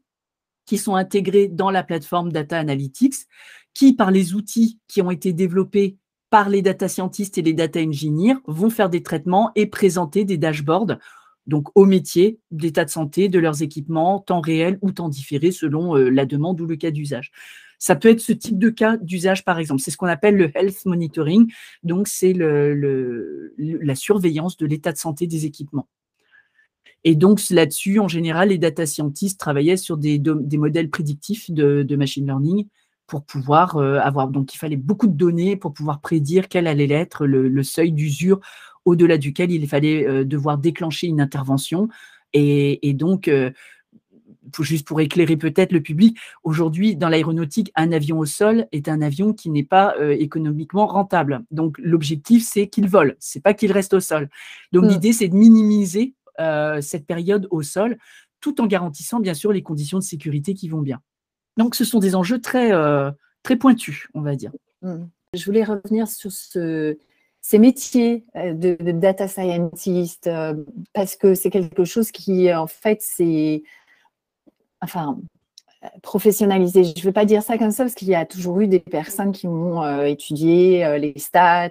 [0.66, 3.28] qui sont intégrées dans la plateforme Data Analytics,
[3.76, 5.98] qui, par les outils qui ont été développés
[6.32, 10.38] par les data scientists et les data engineers, vont faire des traitements et présenter des
[10.38, 10.98] dashboards
[11.48, 15.98] donc au métier d'état de santé de leurs équipements, temps réel ou temps différé selon
[15.98, 17.32] euh, la demande ou le cas d'usage.
[17.80, 19.82] Ça peut être ce type de cas d'usage, par exemple.
[19.82, 21.52] C'est ce qu'on appelle le health monitoring.
[21.84, 25.88] Donc, c'est le, la surveillance de l'état de santé des équipements.
[27.04, 30.22] Et donc là-dessus, en général, les data scientists travaillaient sur des,
[30.58, 32.68] modèles prédictifs de, machine learning
[33.06, 34.28] pour pouvoir euh, avoir.
[34.28, 38.40] Donc il fallait beaucoup de données pour pouvoir prédire quel allait être le, seuil d'usure
[38.88, 41.88] au-delà duquel il fallait euh, devoir déclencher une intervention.
[42.34, 43.52] Et, donc, euh,
[44.60, 49.02] juste pour éclairer peut-être le public, aujourd'hui, dans l'aéronautique, un avion au sol est un
[49.02, 51.44] avion qui n'est pas économiquement rentable.
[51.52, 54.30] Donc, l'objectif, c'est qu'il vole, c'est pas qu'il reste au sol.
[54.72, 54.90] Donc, mmh.
[54.90, 57.98] l'idée, c'est de minimiser euh, cette période au sol,
[58.42, 61.02] tout en garantissant bien sûr les conditions de sécurité qui vont bien.
[61.58, 63.10] Donc ce sont des enjeux très, euh,
[63.42, 64.52] très pointus, on va dire.
[64.84, 65.06] Mmh.
[65.34, 66.96] Je voulais revenir sur ce,
[67.50, 70.30] ces métiers euh, de, data scientist,
[70.92, 73.64] parce que c'est quelque chose qui, en fait, c'est...
[74.82, 75.18] Enfin,
[76.02, 76.84] professionnalisé.
[76.84, 78.80] Je ne veux pas dire ça comme ça parce qu'il y a toujours eu des
[78.80, 81.70] personnes qui ont étudié les stats,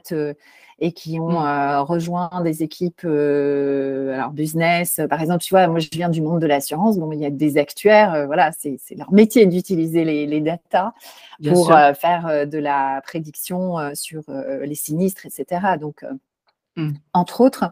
[0.79, 1.47] et qui ont mmh.
[1.47, 5.01] euh, rejoint des équipes euh, alors business.
[5.09, 7.31] Par exemple, tu vois, moi je viens du monde de l'assurance, bon, il y a
[7.31, 10.93] des actuaires, euh, voilà, c'est leur métier d'utiliser les, les datas
[11.43, 15.77] pour faire de la prédiction sur les sinistres, etc.
[15.79, 16.05] Donc,
[16.77, 16.93] mmh.
[17.13, 17.71] entre autres.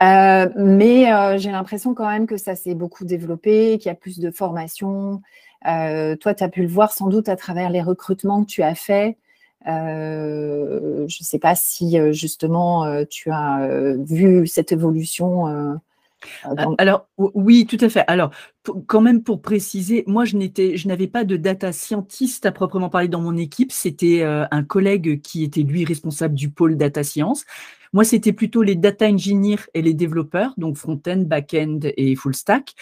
[0.00, 4.30] mais j'ai l'impression quand même que ça s'est beaucoup développé, qu'il y a plus de
[4.30, 5.20] formation.
[5.62, 8.74] toi, tu as pu le voir sans doute à travers les recrutements que tu as
[8.74, 9.16] faits.
[9.68, 15.80] Euh, je ne sais pas si euh, justement euh, tu as vu cette évolution.
[16.78, 18.04] Alors oui, tout à fait.
[18.06, 18.30] Alors
[18.86, 22.90] quand même pour préciser, moi je n'étais, je n'avais pas de data scientist à proprement
[22.90, 23.72] parler dans mon équipe.
[23.72, 27.44] C'était un collègue qui était lui responsable du pôle data science.
[27.92, 32.74] Moi, c'était plutôt les data engineers et les développeurs, donc front-end, back-end et full stack.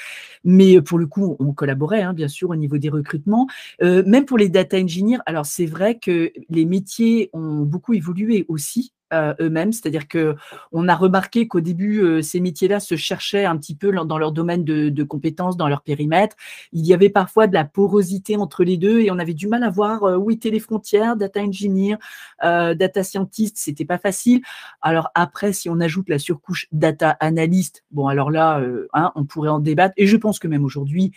[0.44, 3.46] Mais euh, pour le coup, on collaborait, hein, bien sûr, au niveau des recrutements.
[3.82, 8.44] Euh, même pour les data engineers, alors c'est vrai que les métiers ont beaucoup évolué
[8.48, 8.92] aussi.
[9.12, 9.72] Euh, eux-mêmes.
[9.72, 10.36] C'est-à-dire que
[10.70, 14.30] on a remarqué qu'au début, euh, ces métiers-là se cherchaient un petit peu dans leur
[14.30, 16.36] domaine de, compétences, dans leur périmètre.
[16.72, 19.64] Il y avait parfois de la porosité entre les deux et on avait du mal
[19.64, 21.16] à voir euh, où étaient les frontières.
[21.16, 21.96] Data engineer,
[22.40, 24.42] data scientist, c'était pas facile.
[24.80, 29.48] Alors après, si on ajoute la surcouche data analyst, bon alors là, hein, on pourrait
[29.48, 29.94] en débattre.
[29.96, 31.12] Et je pense que même aujourd'hui,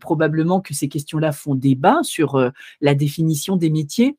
[0.00, 4.16] probablement que ces questions-là font débat sur la définition des métiers.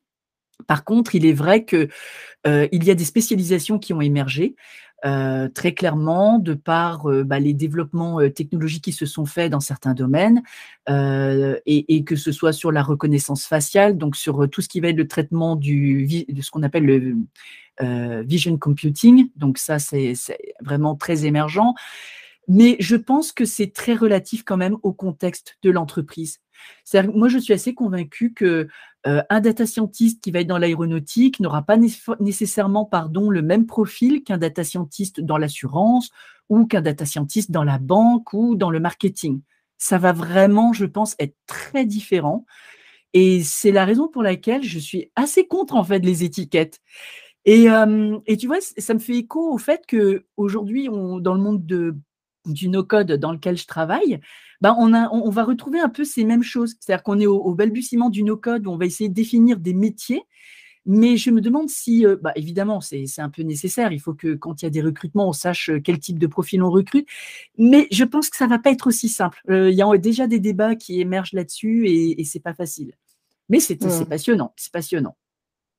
[0.66, 1.88] Par contre, il est vrai qu'il
[2.46, 4.56] euh, y a des spécialisations qui ont émergé.
[5.04, 9.60] Euh, très clairement, de par euh, bah, les développements technologiques qui se sont faits dans
[9.60, 10.42] certains domaines,
[10.88, 14.96] et, que ce soit sur la reconnaissance faciale, donc sur tout ce qui va être
[14.96, 16.06] le traitement de
[16.40, 19.28] ce qu'on appelle le vision computing.
[19.36, 20.14] Donc ça, c'est
[20.62, 21.74] vraiment très émergent.
[22.48, 26.40] Mais je pense que c'est très relatif quand même au contexte de l'entreprise.
[27.14, 28.68] Moi, je suis assez convaincue que
[29.06, 33.66] euh, un data scientist qui va être dans l'aéronautique n'aura pas nécessairement pardon, le même
[33.66, 36.10] profil qu'un data scientist dans l'assurance
[36.48, 39.42] ou qu'un data scientist dans la banque ou dans le marketing.
[39.76, 42.46] Ça va vraiment, je pense, être très différent.
[43.12, 46.80] Et c'est la raison pour laquelle je suis assez contre en fait les étiquettes.
[47.44, 51.40] Et, euh, et tu vois, ça me fait écho au fait que aujourd'hui, dans le
[51.40, 51.94] monde de,
[52.46, 54.20] du no-code dans lequel je travaille,
[54.60, 56.74] ben, on, va retrouver un peu ces mêmes choses.
[56.80, 60.22] C'est-à-dire qu'on est au, balbutiement du no-code où on va essayer de définir des métiers.
[60.86, 63.90] Mais je me demande si, euh, bah, évidemment, c'est un peu nécessaire.
[63.92, 66.26] Il faut que quand il y a des recrutements, on sache euh, quel type de
[66.26, 67.08] profil on recrute.
[67.56, 69.40] Mais je pense que ça ne va pas être aussi simple.
[69.48, 72.92] Euh, il y a déjà des débats qui émergent là-dessus et, et c'est pas facile.
[73.48, 74.06] Mais c'est mmh.
[74.06, 74.52] passionnant.
[74.56, 75.16] C'est passionnant.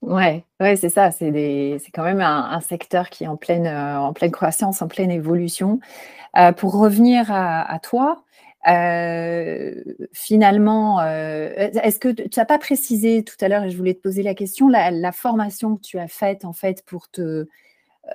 [0.01, 1.12] Ouais, c'est ça.
[1.12, 3.69] C'est quand même un, secteur qui est en pleine,
[4.13, 5.79] pleine croissance, en pleine évolution.
[6.58, 8.25] pour revenir à toi,
[8.67, 9.73] euh,
[10.12, 14.01] finalement, euh, est-ce que tu n'as pas précisé tout à l'heure, et je voulais te
[14.01, 17.21] poser la question, la, formation que tu as faite en fait pour te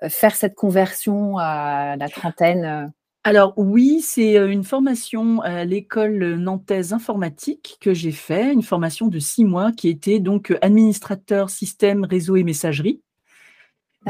[0.02, 6.94] euh, faire cette conversion à la trentaine alors oui, c'est une formation à l'école nantaise
[6.94, 12.36] informatique que j'ai fait, une formation de six mois qui était donc administrateur système, réseau
[12.36, 13.02] et messagerie.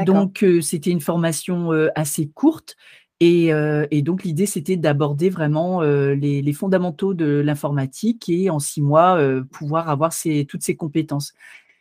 [0.05, 2.77] Donc c'était une formation assez courte
[3.21, 8.81] euh, et, donc, l'idée, c'était d'aborder vraiment euh, les, fondamentaux de l'informatique et en six
[8.81, 10.11] mois, euh, pouvoir avoir
[10.47, 11.33] toutes ces compétences.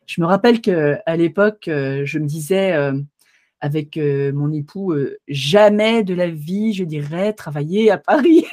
[0.06, 2.76] Je me rappelle qu'à l'époque, je me disais,
[3.60, 4.94] avec mon époux,
[5.28, 8.44] jamais de la vie, je dirais, travailler à Paris.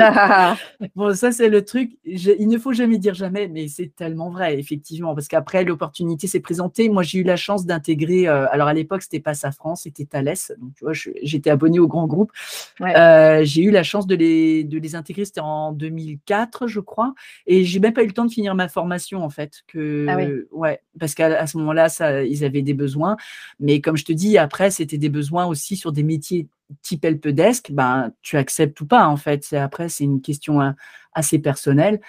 [0.96, 1.92] bon, ça, c'est le truc.
[2.04, 6.40] il ne faut jamais dire jamais, mais c'est tellement vrai, effectivement, parce qu'après, l'opportunité s'est
[6.40, 6.88] présentée.
[6.88, 8.26] Moi, j'ai eu la chance d'intégrer.
[8.26, 10.34] alors, à l'époque, c'était pas Safran, c'était Thales.
[10.58, 10.92] Donc, tu vois,
[11.22, 12.32] j'étais abonné au grand groupe.
[12.80, 15.24] j'ai eu la chance de les, de les intégrer.
[15.24, 17.14] C'était en 2004, je crois.
[17.46, 19.62] Et j'ai même pas eu le temps de finir ma formation, en fait.
[19.66, 20.16] Que, ah
[20.52, 21.88] ouais, parce qu'à ce moment-là,
[22.24, 23.16] ils avaient des besoins.
[23.58, 26.48] Mais comme je te dis, après, c'était des besoins aussi sur des métiers
[26.82, 29.44] type helpdesk, ben, tu acceptes ou pas, en fait.
[29.44, 30.76] C'est, après, c'est une question hein,
[31.14, 32.00] assez personnelle.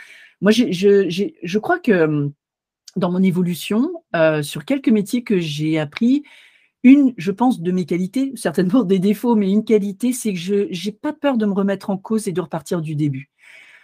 [0.42, 2.34] Moi, je, je, crois que hum,
[2.96, 6.24] dans mon évolution, euh, sur quelques métiers que j'ai appris,
[6.84, 10.86] une, je pense, de mes qualités, certainement des défauts, mais une qualité, c'est que je
[10.86, 13.30] n'ai pas peur de me remettre en cause et de repartir du début.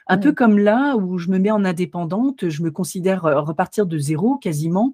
[0.10, 3.86] Un peu comme là où je me mets en indépendante, je me considère euh, repartir
[3.86, 4.94] de zéro quasiment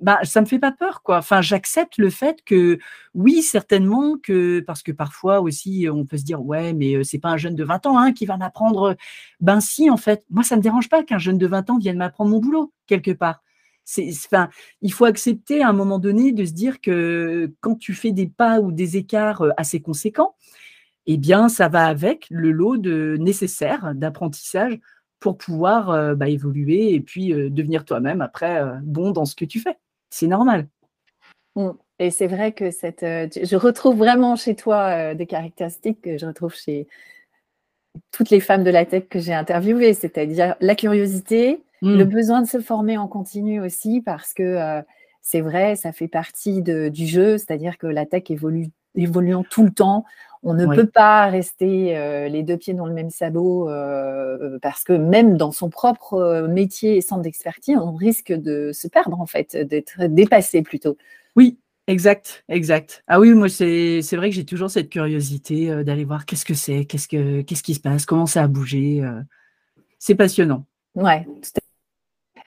[0.00, 1.18] bah, ça me fait pas peur, quoi.
[1.18, 2.78] Enfin, j'accepte le fait que,
[3.14, 7.30] oui, certainement que, parce que parfois aussi, on peut se dire, ouais, mais c'est pas
[7.30, 8.96] un jeune de 20 ans hein, qui va m'apprendre.
[9.40, 11.98] Ben si, en fait, moi, ça me dérange pas qu'un jeune de 20 ans vienne
[11.98, 13.42] m'apprendre mon boulot quelque part.
[13.84, 14.48] C'est, enfin,
[14.82, 18.26] il faut accepter à un moment donné de se dire que quand tu fais des
[18.26, 20.34] pas ou des écarts assez conséquents,
[21.06, 24.78] eh bien, ça va avec le lot nécessaire d'apprentissage
[25.20, 29.34] pour pouvoir euh, bah, évoluer et puis euh, devenir toi-même après euh, bon dans ce
[29.34, 29.76] que tu fais.
[30.10, 30.68] C'est normal.
[31.56, 31.70] Mmh.
[31.98, 36.54] Et c'est vrai que cette, je retrouve vraiment chez toi des caractéristiques que je retrouve
[36.54, 36.86] chez
[38.12, 41.96] toutes les femmes de la tech que j'ai interviewées, c'est-à-dire la curiosité, mmh.
[41.96, 44.80] le besoin de se former en continu aussi, parce que
[45.22, 49.72] c'est vrai, ça fait partie du jeu, c'est-à-dire que la tech évolue évoluant tout le
[49.72, 50.04] temps.
[50.42, 54.84] On ne peut pas rester euh, les deux pieds dans le même sabot euh, parce
[54.84, 59.20] que même dans son propre euh, métier et centre d'expertise, on risque de se perdre
[59.20, 60.96] en fait, d'être dépassé plutôt.
[61.34, 63.02] Oui, exact, exact.
[63.08, 66.84] Ah oui, moi c'est vrai que j'ai toujours cette curiosité d'aller voir qu'est-ce que c'est,
[66.84, 69.02] qu'est-ce que qu'est-ce qui se passe, comment ça a bougé.
[69.98, 70.64] c'est passionnant.
[70.94, 71.26] Ouais.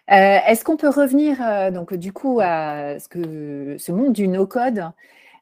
[0.07, 1.37] Est-ce qu'on peut revenir
[1.71, 4.91] donc du coup à ce que ce monde du no-code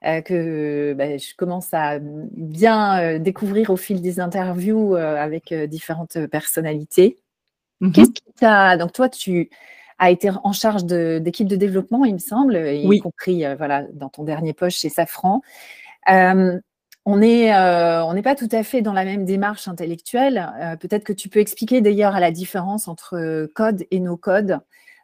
[0.06, 5.54] euh, que bah, je commence à bien euh, découvrir au fil des interviews euh, avec
[5.54, 7.18] différentes personnalités.
[7.82, 8.78] Mmh Qu'est-ce qui t'a.
[8.78, 9.50] Donc, toi, tu
[9.98, 14.24] as été en charge d'équipe de, développement, il me semble, y compris voilà, dans ton
[14.24, 15.42] dernier poste chez Safran.
[16.08, 17.52] on n'est
[18.24, 20.78] pas tout à fait dans la même démarche intellectuelle.
[20.80, 24.60] Peut-être que tu peux expliquer d'ailleurs à la différence entre code et no code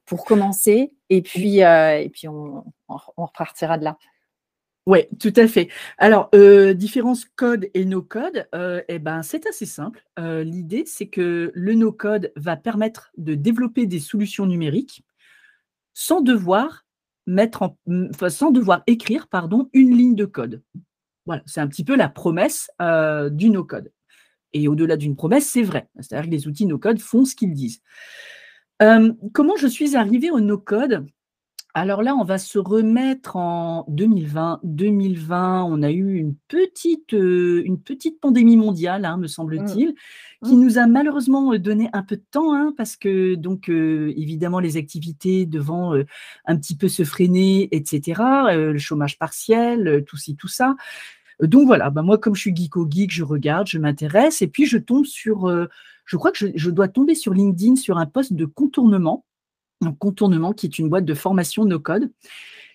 [0.05, 3.97] pour commencer, et puis, et puis on, on repartira de là.
[4.86, 5.69] Oui, tout à fait.
[5.98, 10.06] Alors, euh, différence code et no-code, euh, eh ben, c'est assez simple.
[10.19, 15.04] Euh, l'idée, c'est que le no-code va permettre de développer des solutions numériques
[15.95, 16.86] sans devoir
[17.26, 17.78] mettre en,
[18.86, 20.62] écrire, pardon, une ligne de code.
[21.26, 22.69] Voilà, c'est un petit peu la promesse
[23.32, 23.91] du no-code.
[24.54, 25.89] Et au-delà d'une promesse, c'est vrai.
[26.00, 27.82] C'est-à-dire que les outils no-code font ce qu'ils disent.
[29.34, 31.08] comment je suis arrivée au no-code
[31.78, 34.62] alors là, on va se remettre en 2020.
[34.64, 39.28] 2020, on a eu une petite, euh, une petite pandémie mondiale, hein, me mmh.
[39.28, 39.96] semble-t-il,
[40.46, 40.62] qui mmh.
[40.62, 44.62] nous a malheureusement euh, donné un peu de temps, hein, parce que donc euh, évidemment
[44.62, 45.94] les activités devant
[46.46, 48.22] un petit peu se freiner, etc.
[48.54, 50.78] le chômage partiel, tout ci, tout ça.
[51.42, 54.66] Donc voilà, bah moi comme je suis geeko geek, je regarde, je m'intéresse, et puis
[54.66, 55.50] je tombe sur,
[56.06, 59.26] je crois que je, je dois tomber sur LinkedIn sur un poste de contournement
[59.82, 62.12] un Contournement, qui est une boîte de formation no-code,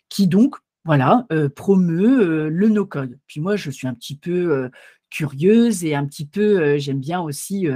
[0.09, 3.19] qui donc, voilà, euh, promeut euh, le no-code.
[3.27, 4.69] Puis moi, je suis un petit peu euh,
[5.11, 7.67] curieuse et un petit peu, j'aime bien aussi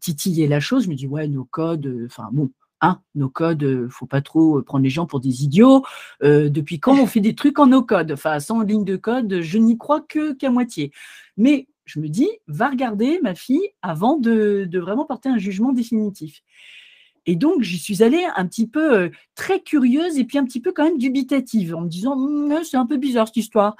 [0.00, 0.84] titiller la chose.
[0.84, 5.06] Je me dis, ouais, no-code, enfin bon, hein, no-code, faut pas trop prendre les gens
[5.06, 5.84] pour des idiots.
[6.22, 9.76] depuis quand on fait des trucs en no-code Enfin, sans ligne de code, je n'y
[9.76, 10.92] crois que qu'à moitié.
[11.36, 16.42] Mais je me dis, va regarder ma fille avant de vraiment porter un jugement définitif.
[17.26, 20.60] Et donc, j'y suis allée un petit peu euh, très curieuse et puis un petit
[20.60, 23.76] peu quand même dubitative, en me disant, «Mmh, c'est un peu bizarre cette histoire.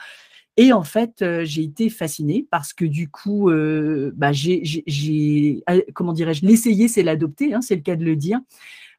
[0.57, 5.63] Et en fait, euh, j'ai été fascinée parce que du coup, euh, bah, j'ai,
[5.95, 8.41] comment dirais-je, l'essayer, c'est l'adopter, hein, c'est le cas de le dire.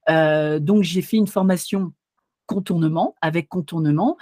[0.08, 1.92] donc, j'ai fait une formation
[2.46, 4.18] contournement, avec contournement,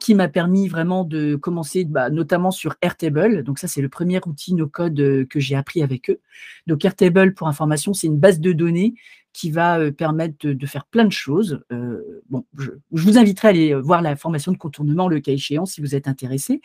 [0.00, 3.44] qui m'a permis vraiment de commencer, bah, notamment sur Airtable.
[3.44, 6.20] Donc ça, c'est le premier outil no-code que j'ai appris avec eux.
[6.66, 8.94] Donc Airtable, pour information, c'est une base de données
[9.38, 11.60] qui va permettre de, faire plein de choses.
[12.28, 15.80] bon, je, vous inviterai à aller voir la formation de contournement, le cas échéant, si
[15.80, 16.60] vous êtes intéressé.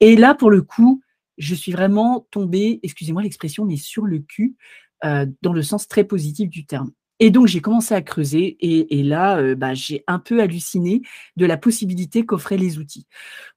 [0.00, 1.02] Et là, pour le coup,
[1.38, 4.56] je suis vraiment tombée, excusez-moi l'expression, mais sur le cul,
[5.02, 6.90] dans le sens très positif du terme.
[7.24, 11.02] Et donc, j'ai commencé à creuser et, là, euh, bah, j'ai un peu halluciné
[11.36, 13.06] de la possibilité qu'offraient les outils.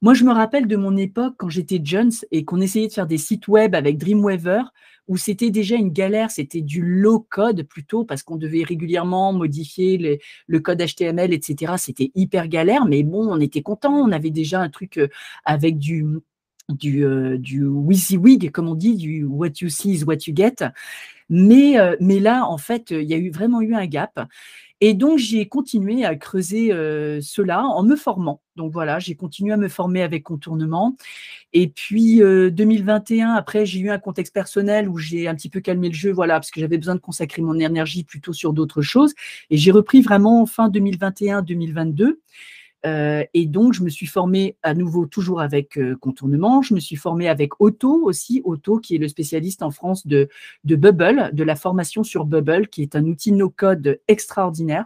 [0.03, 3.07] Moi, je me rappelle de mon époque quand j'étais Jones et qu'on essayait de faire
[3.07, 4.61] des sites web avec Dreamweaver
[5.07, 10.19] où c'était déjà une galère, c'était du low code plutôt parce qu'on devait régulièrement modifier
[10.47, 11.73] le code HTML, etc.
[11.77, 15.07] C'était hyper galère, mais bon, on était content, on avait déjà un truc euh,
[15.45, 16.05] avec du
[16.69, 20.55] du, euh, du WYSIWYG, comme on dit, du what you see is what you get.
[21.29, 24.19] Mais, euh, mais là, en fait, il y a eu vraiment eu un gap.
[24.81, 28.41] Et donc, j'ai continué à creuser euh, cela en me formant.
[28.55, 30.95] Donc voilà, j'ai continué à me former avec contournement.
[31.53, 35.61] Et puis, 2021, euh, après, j'ai eu un contexte personnel où j'ai un petit peu
[35.61, 38.81] calmé le jeu, voilà, parce que j'avais besoin de consacrer mon énergie plutôt sur d'autres
[38.81, 39.13] choses.
[39.49, 42.17] Et j'ai repris vraiment fin 2021-2022.
[42.85, 46.61] Euh, et donc, je me suis formée à nouveau toujours avec euh, Contournement.
[46.61, 50.29] Je me suis formée avec Otto aussi, Otto qui est le spécialiste en France de,
[50.63, 54.85] Bubble, de la formation sur Bubble, qui est un outil no-code extraordinaire.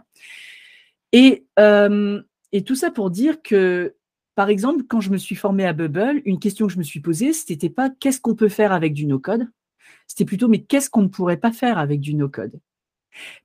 [1.12, 2.22] Et, euh,
[2.52, 3.94] et tout ça pour dire que,
[4.34, 7.00] par exemple, quand je me suis formée à Bubble, une question que je me suis
[7.00, 9.46] posée, ce n'était pas qu'est-ce qu'on peut faire avec du no-code,
[10.06, 12.58] c'était plutôt mais qu'est-ce qu'on ne pourrait pas faire avec du no-code?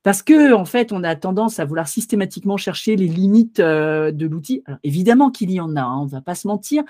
[0.02, 4.26] Parce que, en fait, on a tendance à vouloir systématiquement chercher les limites euh, de
[4.26, 4.62] l'outil.
[4.82, 6.84] évidemment qu'il y en a, hein, on ne va pas se mentir.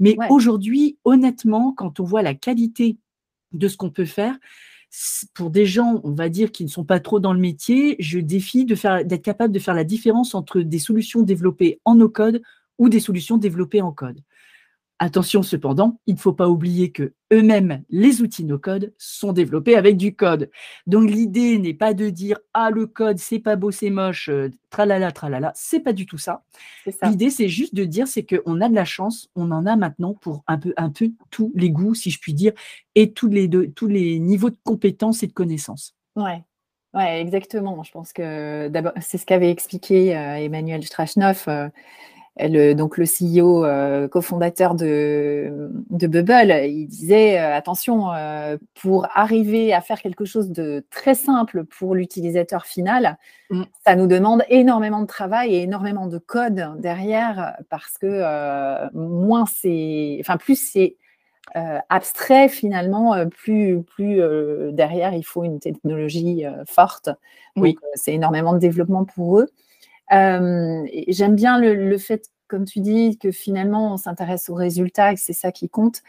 [0.00, 2.96] Mais aujourd'hui, honnêtement, quand on voit la qualité
[3.52, 4.36] de ce qu'on peut faire,
[5.34, 8.18] pour des gens, on va dire, qui ne sont pas trop dans le métier, je
[8.18, 12.42] défie d'être capable de faire la différence entre des solutions développées en no-code
[12.78, 14.20] ou des solutions développées en code.
[15.04, 19.98] Attention cependant, il ne faut pas oublier que eux-mêmes, les outils no-code sont développés avec
[19.98, 20.50] du code.
[20.86, 24.48] Donc l'idée n'est pas de dire ah le code c'est pas beau, c'est moche, euh,
[24.70, 26.42] tralala tralala, c'est pas du tout ça.
[27.02, 30.14] L'idée c'est juste de dire c'est qu'on a de la chance, on en a maintenant
[30.14, 32.54] pour un peu un peu tous les goûts si je puis dire
[32.94, 35.94] et tous les tous les niveaux de compétences et de connaissances.
[36.16, 36.42] Ouais.
[36.94, 37.82] Ouais, exactement.
[37.82, 41.46] Je pense que d'abord, c'est ce qu'avait expliqué euh, Emmanuel Strachnoff.
[41.48, 41.68] Euh,
[42.36, 49.72] donc le CEO euh, cofondateur de, de, Bubble, il disait euh, attention, euh, pour arriver
[49.72, 53.18] à faire quelque chose de très simple pour l'utilisateur final,
[53.50, 53.62] mm.
[53.86, 60.16] ça nous demande énormément de travail et énormément de code derrière parce que moins c'est,
[60.20, 60.96] enfin plus c'est
[61.88, 64.20] abstrait finalement, plus, plus
[64.72, 67.10] derrière il faut une technologie forte.
[67.56, 67.76] Oui.
[67.94, 69.46] c'est énormément de développement pour eux.
[70.12, 75.14] Euh, J'aime bien le, fait, comme tu dis, que finalement on s'intéresse aux résultats et
[75.14, 76.02] que c'est ça qui compte.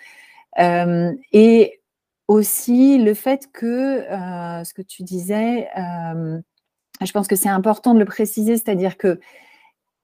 [0.60, 1.82] Euh, et
[2.28, 8.00] aussi le fait que euh, ce que tu disais, je pense que c'est important de
[8.00, 9.20] le préciser, c'est-à-dire que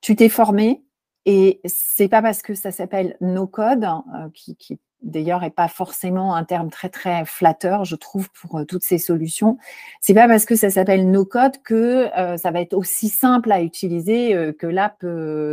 [0.02, 0.84] tu t'es formé
[1.26, 5.68] et c'est pas parce que ça s'appelle no code euh, qui, qui d'ailleurs n'est pas
[5.68, 9.58] forcément un terme très très flatteur, je trouve, pour euh, toutes ces solutions.
[10.00, 13.52] C'est pas parce que ça s'appelle no code que euh, ça va être aussi simple
[13.52, 15.06] à utiliser euh, que l'app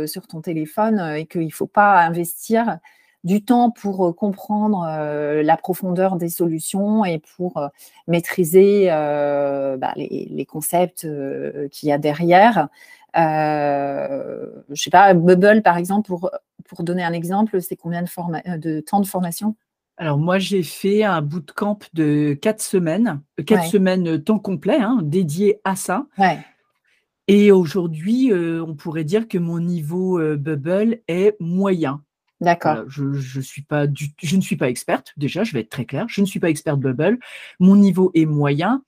[0.07, 2.77] sur ton téléphone et qu'il ne faut pas investir
[3.23, 4.85] du temps pour comprendre
[5.43, 7.69] la profondeur des solutions et pour
[8.07, 11.05] maîtriser bah, les, les, concepts
[11.71, 12.69] qu'il y a derrière.
[13.17, 16.31] Euh, je sais pas, Bubble, par exemple, pour,
[16.67, 18.09] pour donner un exemple, c'est combien de,
[18.47, 19.55] euh, de temps de formation?
[19.97, 24.99] Alors moi, j'ai fait un bootcamp de quatre semaines, euh, quatre semaines temps complet, hein,
[25.03, 26.07] dédié à ça.
[27.27, 32.01] Et aujourd'hui, on pourrait dire que mon niveau Bubble est moyen.
[32.41, 32.85] D'accord.
[32.87, 33.85] je, je, suis pas
[34.23, 36.49] je ne suis pas experte, déjà, je vais être très clair, je ne suis pas
[36.49, 37.19] experte Bubble.
[37.59, 38.81] Mon niveau est moyen.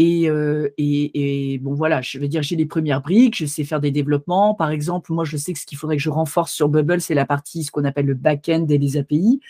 [0.00, 3.90] Euh, et, bon, voilà, je veux dire, j'ai les premières briques, je sais faire des
[3.90, 4.54] développements.
[4.54, 7.14] Par exemple, moi, je sais que ce qu'il faudrait que je renforce sur Bubble, c'est
[7.14, 9.40] la partie, ce qu'on appelle le back-end et les API.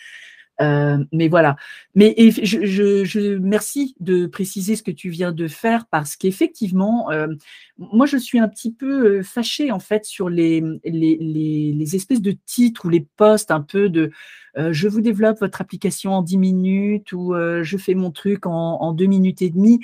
[0.61, 1.55] Euh, mais voilà.
[1.95, 7.09] Mais je, je, je, merci de préciser ce que tu viens de faire parce qu'effectivement,
[7.09, 7.27] euh,
[7.77, 12.21] moi, je suis un petit peu fâchée en fait sur les, les, les, les espèces
[12.21, 14.11] de titres ou les posts un peu de
[14.55, 18.93] je vous développe votre application en 10 minutes ou je fais mon truc en, en
[18.93, 19.79] 2 minutes et demie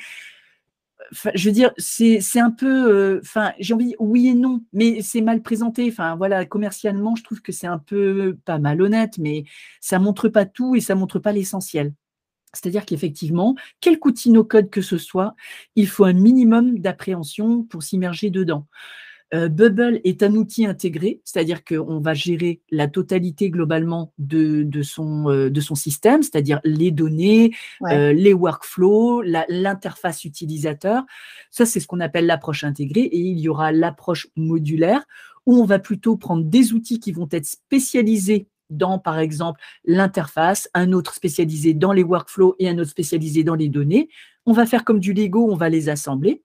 [1.11, 5.21] je veux dire, c'est un peu, euh, enfin, j'ai envie, oui et non, mais c'est
[5.21, 5.87] mal présenté.
[5.89, 9.45] Enfin, voilà, commercialement, je trouve que c'est un peu pas malhonnête, mais
[9.81, 11.93] ça montre pas tout et ça montre pas l'essentiel.
[12.53, 15.35] C'est-à-dire qu'effectivement, quel outil no code que ce soit,
[15.75, 18.65] il faut un minimum d'appréhension pour s'immerger dedans.
[19.33, 25.29] Euh, Bubble est un outil intégré, c'est-à-dire qu'on va gérer la totalité globalement de, son,
[25.29, 27.51] euh, de son système, c'est-à-dire les données,
[27.83, 31.03] euh, les workflows, l'interface utilisateur.
[31.51, 33.01] Ça, c'est ce qu'on appelle l'approche intégrée.
[33.01, 35.03] Et il y aura l'approche modulaire,
[35.45, 40.69] où on va plutôt prendre des outils qui vont être spécialisés dans, par exemple, l'interface,
[40.73, 44.09] un autre spécialisé dans les workflows et un autre spécialisé dans les données.
[44.45, 46.43] On va faire comme du Lego, on va les assembler.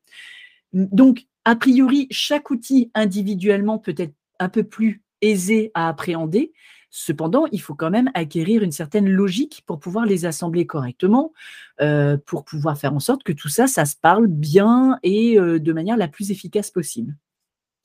[0.72, 6.52] Donc, a priori, chaque outil individuellement peut être un peu plus aisé à appréhender.
[6.90, 11.32] Cependant, il faut quand même acquérir une certaine logique pour pouvoir les assembler correctement,
[11.80, 15.58] euh, pour pouvoir faire en sorte que tout ça, ça se parle bien et euh,
[15.58, 17.16] de manière la plus efficace possible.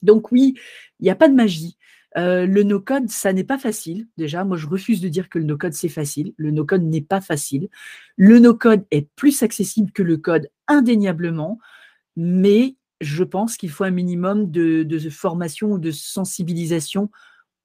[0.02, 0.54] Donc oui,
[1.00, 1.76] il n'y a pas de magie.
[2.16, 4.06] Euh, le no-code, ça n'est pas facile.
[4.16, 6.32] Déjà, moi, je refuse de dire que le no-code, c'est facile.
[6.36, 7.68] Le no-code n'est pas facile.
[8.16, 11.58] Le no-code est plus accessible que le code, indéniablement,
[12.16, 17.10] mais je pense qu'il faut un minimum de, formation ou de sensibilisation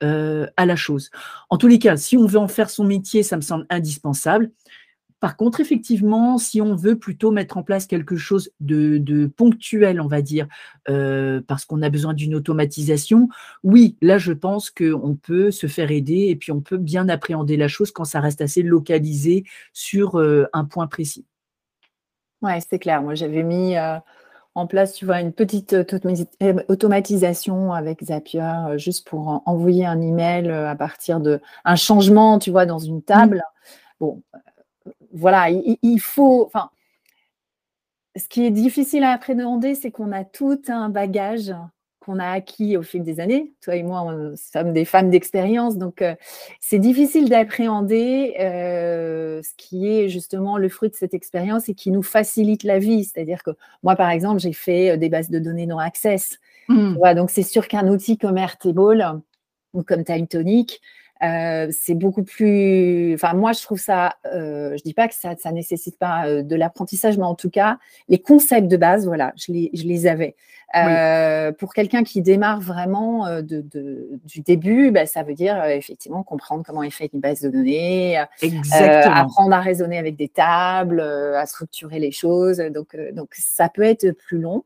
[0.04, 1.10] euh, à la chose.
[1.50, 4.52] En tous les cas, si on veut en faire son métier, ça me semble indispensable.
[5.22, 10.08] Par contre, effectivement, si on veut plutôt mettre en place quelque chose de, ponctuel, on
[10.08, 10.48] va dire,
[10.90, 13.30] euh, parce qu'on a besoin d'une automatisation,
[13.64, 17.58] oui, là, je pense qu'on peut se faire aider et puis on peut bien appréhender
[17.58, 21.26] la chose quand ça reste assez localisé sur euh, un point précis.
[22.42, 23.02] Oui, c'est clair.
[23.02, 23.76] Moi, j'avais mis
[24.56, 25.76] en place, tu vois, une petite
[26.70, 32.66] automatisation avec Zapier, juste pour envoyer un email à partir de un changement, tu vois,
[32.66, 33.44] dans une table.
[34.00, 34.22] Bon,
[35.12, 36.46] voilà, il, faut.
[36.46, 36.70] Enfin,
[38.16, 41.54] ce qui est difficile à appréhender, c'est qu'on a tout un bagage
[42.06, 43.54] qu'on a acquis au fil des années.
[43.62, 46.14] Toi et moi, nous sommes des femmes d'expérience, donc euh,
[46.60, 51.90] c'est difficile d'appréhender euh, ce qui est justement le fruit de cette expérience et qui
[51.90, 53.06] nous facilite la vie.
[53.06, 53.52] C'est-à-dire que
[53.82, 56.40] moi, par exemple, j'ai fait euh, des bases de données non Access.
[56.68, 57.14] Mmh.
[57.14, 59.22] donc c'est sûr qu'un outil comme Airtable
[59.74, 60.82] ou comme Time Tonic,
[61.26, 63.14] euh, c'est beaucoup plus.
[63.16, 64.16] Enfin, moi, je trouve ça.
[64.26, 67.50] Euh, je dis pas que ça, ça nécessite pas euh, de l'apprentissage, mais en tout
[67.50, 67.78] cas,
[68.10, 70.36] les concepts de base, voilà, je les, je les avais.
[71.58, 73.64] Pour quelqu'un qui démarre vraiment de,
[74.26, 78.18] du début, bah, ça veut dire effectivement comprendre comment est faite une base de données,
[79.06, 82.58] apprendre à raisonner avec des tables, à structurer les choses.
[82.58, 84.66] Donc, donc, ça peut être plus long.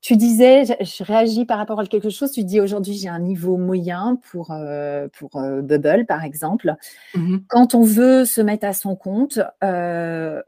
[0.00, 3.58] Tu disais, je, réagis par rapport à quelque chose, tu dis aujourd'hui j'ai un niveau
[3.58, 6.74] moyen pour, euh, pour euh, Bubble par exemple.
[7.14, 10.40] Mmh Quand on veut se mettre à son compte, euh,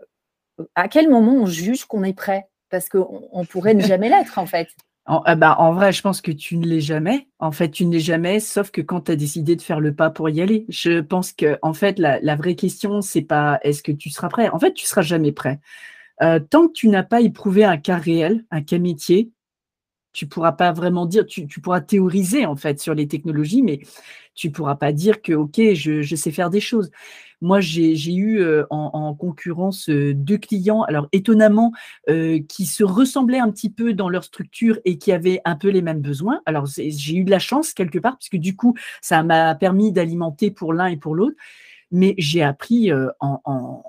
[0.75, 2.49] à quel moment on juge qu'on est prêt?
[2.71, 4.69] Parce qu'on pourrait ne jamais l'être en fait.
[5.05, 7.27] En, bah, en vrai, je pense que tu ne l'es jamais.
[7.41, 9.93] En fait, tu ne l'es jamais, sauf que quand tu as décidé de faire le
[9.93, 10.65] pas pour y aller.
[10.69, 14.29] Je pense que, en fait, la, la vraie question, c'est pas est-ce que tu seras
[14.29, 14.49] prêt?
[14.51, 15.59] En fait, tu seras jamais prêt.
[16.21, 19.33] tant que tu n'as pas éprouvé un cas réel, un cas métier,
[20.13, 23.81] tu pourras pas vraiment dire, tu, pourras théoriser en fait sur les technologies, mais
[24.35, 26.91] tu pourras pas dire que ok, je, sais faire des choses.
[27.41, 31.73] Moi, j'ai eu euh, en, concurrence euh, deux clients, alors étonnamment,
[32.09, 35.69] euh, qui se ressemblaient un petit peu dans leur structure et qui avaient un peu
[35.69, 36.41] les mêmes besoins.
[36.47, 40.51] Alors j'ai eu de la chance quelque part, puisque du coup, ça m'a permis d'alimenter
[40.51, 41.37] pour l'un et pour l'autre
[41.93, 42.91] mais j'ai appris
[43.21, 43.83] en,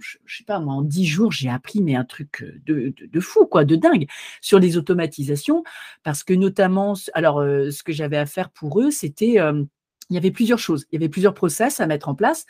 [0.00, 3.46] je, sais pas moi, en dix jours, j'ai appris mais un truc de, de, fou,
[3.46, 4.06] quoi, de dingue
[4.40, 5.64] sur les automatisations,
[6.02, 9.38] parce que notamment, alors ce que j'avais à faire pour eux, c'était
[10.12, 12.46] il y avait plusieurs choses, il y avait plusieurs process à mettre en place.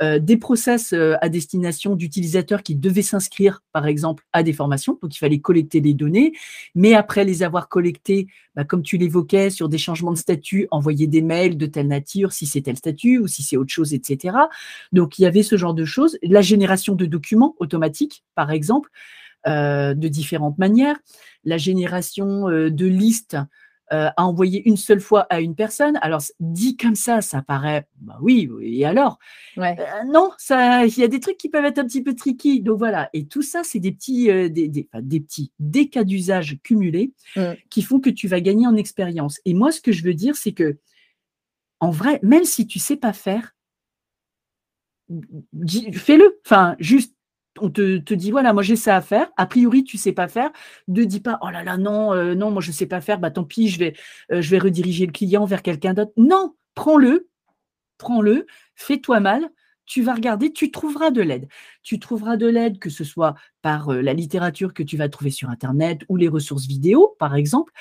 [0.00, 4.98] Euh, des process euh, à destination d'utilisateurs qui devaient s'inscrire, par exemple, à des formations.
[5.02, 6.32] Donc, il fallait collecter les données.
[6.74, 11.06] Mais après les avoir collectées, bah, comme tu l'évoquais, sur des changements de statut, envoyer
[11.06, 14.36] des mails de telle nature, si c'est tel statut ou si c'est autre chose, etc.
[14.92, 16.18] Donc, il y avait ce genre de choses.
[16.22, 18.88] La génération de documents automatiques, par exemple,
[19.46, 20.96] euh, de différentes manières.
[21.44, 23.36] La génération de listes
[23.92, 25.98] euh, à envoyer une seule fois à une personne.
[26.02, 29.18] Alors, dit comme ça, ça paraît, bah oui, et alors?
[29.58, 29.74] Euh,
[30.06, 32.62] Non, il y a des trucs qui peuvent être un petit peu tricky.
[32.62, 36.04] Donc voilà, et tout ça, c'est des petits, euh, des, des, des, petits, des cas
[36.04, 37.42] d'usage cumulés mmh.
[37.70, 39.40] qui font que tu vas gagner en expérience.
[39.44, 40.78] Et moi, ce que je veux dire, c'est que,
[41.80, 43.54] en vrai, même si tu sais pas faire,
[45.94, 46.40] fais-le.
[46.46, 47.14] Enfin, juste
[47.60, 49.30] on te, dit voilà, moi j'ai ça à faire.
[49.36, 50.50] A priori, tu sais pas faire.
[50.88, 53.18] Ne dis pas oh là là non euh, non moi je sais pas faire.
[53.18, 53.94] Bah tant pis, je vais
[54.32, 56.12] euh, je vais rediriger le client vers quelqu'un d'autre.
[56.16, 57.28] Non, prends-le,
[57.98, 59.50] prends-le, fais-toi mal
[59.86, 61.48] tu vas regarder, tu trouveras de l'aide.
[61.82, 65.30] Tu trouveras de l'aide, que ce soit par euh, la littérature que tu vas trouver
[65.30, 67.72] sur Internet ou les ressources vidéo, par exemple.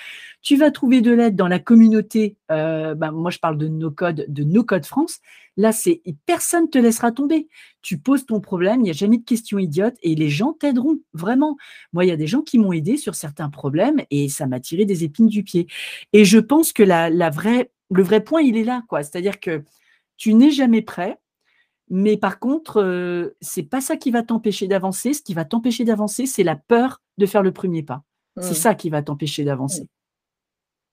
[0.42, 2.38] Tu vas trouver de l'aide dans la communauté.
[2.52, 5.20] Euh, ben, moi, je parle de No Code, de No Code France.
[5.58, 7.48] Là, c'est personne te laissera tomber.
[7.82, 11.00] Tu poses ton problème, il n'y a jamais de questions idiotes et les gens t'aideront
[11.14, 11.58] vraiment.
[11.94, 14.60] Moi, il y a des gens qui m'ont aidé sur certains problèmes et ça m'a
[14.60, 15.68] tiré des épines du pied.
[16.14, 18.84] Et je pense que le vrai point, il est là.
[18.92, 19.64] C'est-à-dire que
[20.18, 21.20] tu n'es jamais prêt
[21.94, 25.14] mais par contre, euh, c'est pas ça qui va t'empêcher d'avancer.
[25.14, 28.02] Ce qui va t'empêcher d'avancer, c'est la peur de faire le premier pas.
[28.40, 28.54] C'est mmh.
[28.54, 29.82] ça qui va t'empêcher d'avancer.
[29.82, 29.88] Mmh.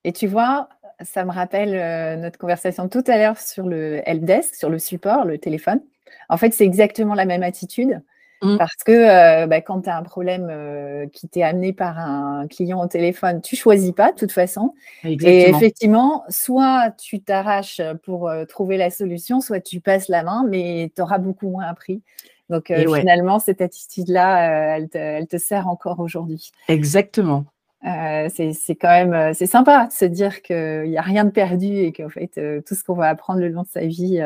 [0.03, 0.67] Et tu vois,
[0.99, 5.23] ça me rappelle euh, notre conversation tout à l'heure sur le helpdesk, sur le support,
[5.23, 5.79] le téléphone.
[6.27, 8.01] En fait, c'est exactement la même attitude.
[8.41, 8.57] Mmh.
[8.57, 12.47] Parce que euh, bah, quand tu as un problème euh, qui t'est amené par un
[12.47, 14.73] client au téléphone, tu choisis pas de toute façon.
[15.03, 20.45] Et effectivement, soit tu t'arraches pour euh, trouver la solution, soit tu passes la main,
[20.47, 22.01] mais tu auras beaucoup moins appris.
[22.49, 26.49] Donc finalement, cette attitude-là, elle, elle, te sert encore aujourd'hui.
[26.67, 27.45] Exactement.
[27.83, 31.91] c'est quand même c'est sympa de se dire qu'il n'y a rien de perdu et
[31.91, 34.19] qu'en fait tout ce qu'on va apprendre le long de sa vie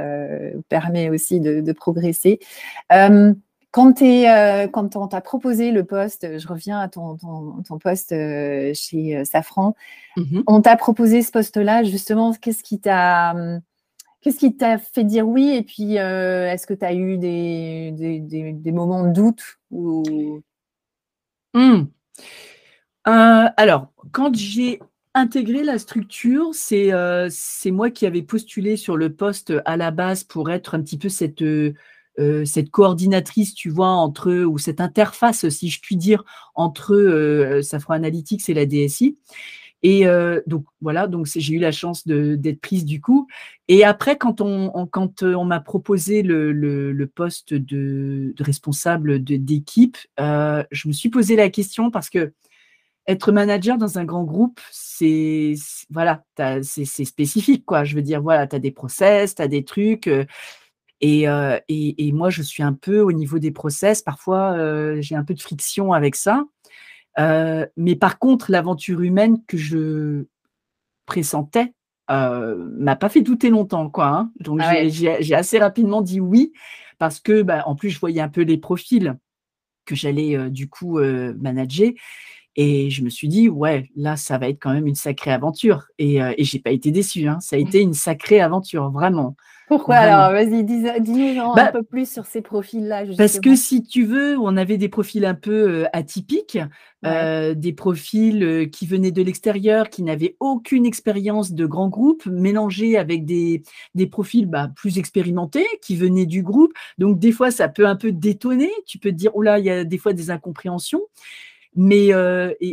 [0.70, 2.40] permet aussi de, de progresser.
[3.74, 8.72] Quand, euh, quand on t'a proposé le poste, je reviens à ton, ton, poste euh,
[8.76, 9.76] chez euh, Safran,
[10.16, 13.34] mmh on t'a proposé ce poste-là, justement, qu'est-ce qui t'a
[14.22, 15.56] qu'est-ce qui t'a fait dire oui?
[15.56, 20.40] Et puis, est-ce que tu as eu des, des, moments de doute ou...
[21.56, 21.86] Mmh.
[23.06, 24.80] alors, quand j'ai
[25.16, 26.92] intégré la structure, c'est
[27.72, 31.10] moi qui avais postulé sur le poste à la base pour être un petit peu
[31.10, 31.74] cette euh,
[32.18, 36.24] cette coordinatrice, tu vois, entre ou cette interface, si je puis dire,
[36.56, 39.18] entre euh, Safran Analytics et la DSI.
[39.86, 43.28] Et euh, donc voilà, donc j'ai eu la chance d'être prise du coup.
[43.68, 50.94] Et après, quand on, quand on m'a proposé le, poste de, responsable d'équipe, je me
[50.94, 52.34] suis posé la question parce que
[53.08, 55.54] être manager dans un grand groupe, c'est
[55.90, 56.24] voilà,
[56.62, 57.84] c'est spécifique quoi.
[57.84, 60.08] Je veux dire voilà, tu as des process, tu as des trucs.
[60.08, 60.26] Euh,
[61.04, 65.34] et, moi, je suis un peu au niveau des process, parfois euh, j'ai un peu
[65.34, 66.46] de friction avec ça.
[67.20, 70.26] Euh, mais par contre, l'aventure humaine que je
[71.06, 71.74] pressentais
[72.10, 73.90] m'a pas fait douter longtemps.
[73.90, 74.32] Quoi, hein.
[74.40, 76.54] Donc ah j'ai assez rapidement dit oui,
[77.00, 79.18] parce que bah, en plus, je voyais un peu les profils
[79.86, 81.92] que j'allais du coup manager.
[82.56, 85.86] Et je me suis dit, ouais, là, ça va être quand même une sacrée aventure.
[85.98, 87.28] Et, et j'ai pas été déçue.
[87.28, 87.40] Hein.
[87.40, 89.36] Ça a été une sacrée aventure, vraiment.
[89.68, 90.32] Pourquoi alors?
[90.32, 93.06] Vas-y, dis-nous un bah, peu plus sur ces profils-là.
[93.18, 96.60] Parce que si tu veux, on avait des profils un peu euh, atypiques,
[97.06, 102.26] euh, des profils euh, qui venaient de l'extérieur, qui n'avaient aucune expérience de grand groupe,
[102.26, 103.64] mélangés avec des,
[103.96, 106.74] des profils bah, plus expérimentés qui venaient du groupe.
[106.98, 108.72] Donc des fois, ça peut un peu détonner.
[108.86, 111.02] Tu peux te dire, oh là, il y a des fois des incompréhensions.
[111.76, 112.12] Mais,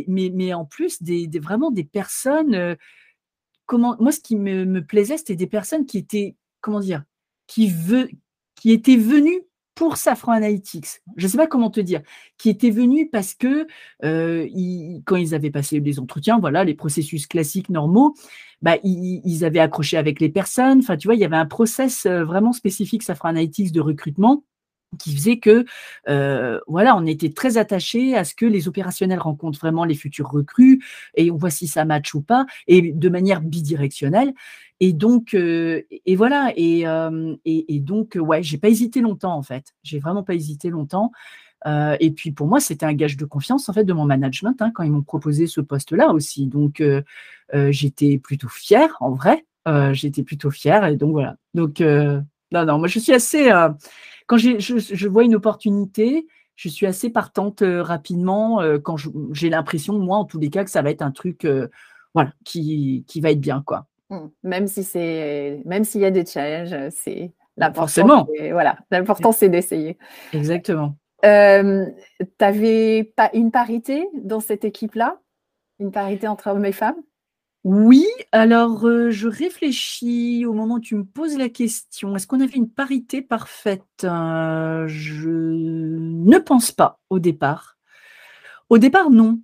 [0.07, 2.77] mais, mais en plus, des, vraiment des personnes.
[3.65, 7.03] comment, moi, ce qui me, me plaisait, c'était des personnes qui étaient comment dire,
[7.47, 8.09] qui, veut,
[8.55, 9.41] qui était venu
[9.75, 11.01] pour Safran Analytics.
[11.17, 12.01] Je ne sais pas comment te dire,
[12.37, 13.67] qui était venu parce que
[14.03, 14.47] euh,
[15.05, 18.13] quand ils avaient passé les entretiens, voilà, les processus classiques normaux,
[18.61, 20.79] bah, ils, avaient accroché avec les personnes.
[20.79, 24.43] Enfin, tu vois, il y avait un process euh, vraiment spécifique Safran Analytics de recrutement
[24.99, 25.65] qui faisait que
[26.09, 30.29] euh, voilà, on était très attaché à ce que les opérationnels rencontrent vraiment les futurs
[30.29, 30.83] recrues
[31.15, 34.33] et on voit si ça match ou pas et de manière bidirectionnelle.
[34.79, 39.43] Et donc euh, et voilà et, euh, et, donc ouais, j'ai pas hésité longtemps en
[39.43, 39.73] fait.
[39.83, 41.11] J'ai vraiment pas hésité longtemps.
[41.65, 44.71] et puis pour moi, c'était un gage de confiance en fait de mon management hein,
[44.73, 46.47] quand ils m'ont proposé ce poste-là aussi.
[46.47, 46.83] Donc
[47.69, 49.45] j'étais plutôt fière en vrai.
[49.93, 51.35] j'étais plutôt fière et donc voilà.
[51.53, 53.51] Donc non non, moi je suis assez
[54.31, 56.25] quand je, vois une opportunité,
[56.55, 58.95] je suis assez partante euh, rapidement euh, quand
[59.33, 61.67] j'ai l'impression, moi, en tous les cas, que ça va être un truc euh,
[62.13, 63.61] voilà, qui, qui, va être bien.
[63.65, 63.87] Quoi.
[64.09, 64.27] Mmh.
[64.43, 67.81] Même si c'est même s'il y a des challenges, c'est l'important.
[67.81, 68.27] Forcément.
[68.51, 69.97] Voilà, l'important, c'est d'essayer.
[70.31, 70.95] Exactement.
[71.21, 71.27] tu
[72.39, 75.19] avais pas une parité dans cette équipe-là?
[75.79, 77.01] Une parité entre hommes et femmes?
[77.63, 82.15] Oui, alors euh, je réfléchis au moment où tu me poses la question.
[82.15, 84.03] Est-ce qu'on avait une parité parfaite?
[84.03, 87.77] Euh, je ne pense pas au départ.
[88.69, 89.41] Au départ, non.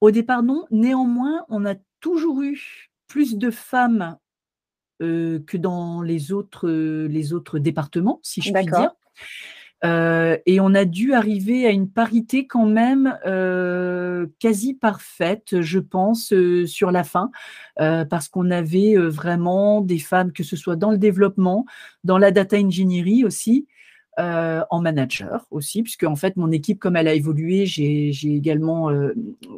[0.00, 0.66] Au départ, non.
[0.70, 4.16] Néanmoins, on a toujours eu plus de femmes
[5.02, 8.92] euh, que dans les autres, les autres départements, si je puis dire.
[9.84, 15.78] Euh, et on a dû arriver à une parité quand même euh, quasi parfaite, je
[15.78, 17.30] pense, euh, sur la fin,
[17.76, 21.64] parce qu'on avait vraiment des femmes, que ce soit dans le développement,
[22.02, 23.68] dans la data engineering aussi,
[24.18, 28.90] en manager aussi, puisque en fait mon équipe, comme elle a évolué, j'ai également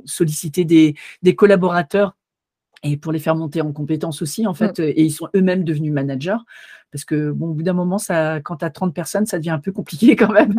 [0.04, 2.14] sollicité des, des collaborateurs
[2.82, 4.56] et pour les faire monter en compétences aussi, en mmh.
[4.56, 6.38] fait, et ils sont eux-mêmes devenus managers.
[6.92, 9.50] Parce que, bon, au bout d'un moment, ça, quand tu as 30 personnes, ça devient
[9.50, 10.54] un peu compliqué quand même.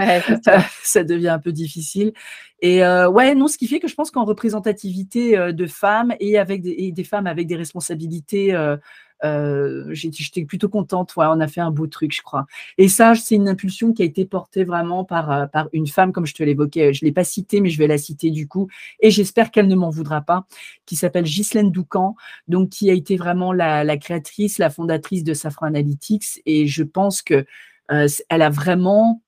[0.84, 2.14] ça devient un peu difficile.
[2.62, 6.14] Et euh, ouais, non, ce qui fait que je pense qu'en représentativité euh, de femmes
[6.20, 8.78] et avec des, et des, femmes avec des responsabilités euh,
[9.24, 11.14] euh, j'étais plutôt contente.
[11.16, 12.46] On a fait un beau truc, je crois.
[12.78, 16.26] Et ça, c'est une impulsion qui a été portée vraiment par, euh, une femme, comme
[16.26, 16.94] je te l'évoquais.
[16.94, 18.68] Je ne l'ai pas citée, mais je vais la citer du coup.
[19.00, 20.46] Et j'espère qu'elle ne m'en voudra pas,
[20.86, 22.16] qui s'appelle Ghislaine Doucan,
[22.48, 26.42] donc qui a été vraiment la, créatrice, la fondatrice de Safran Analytics.
[26.46, 27.46] Et je pense que
[27.92, 29.22] euh, elle a vraiment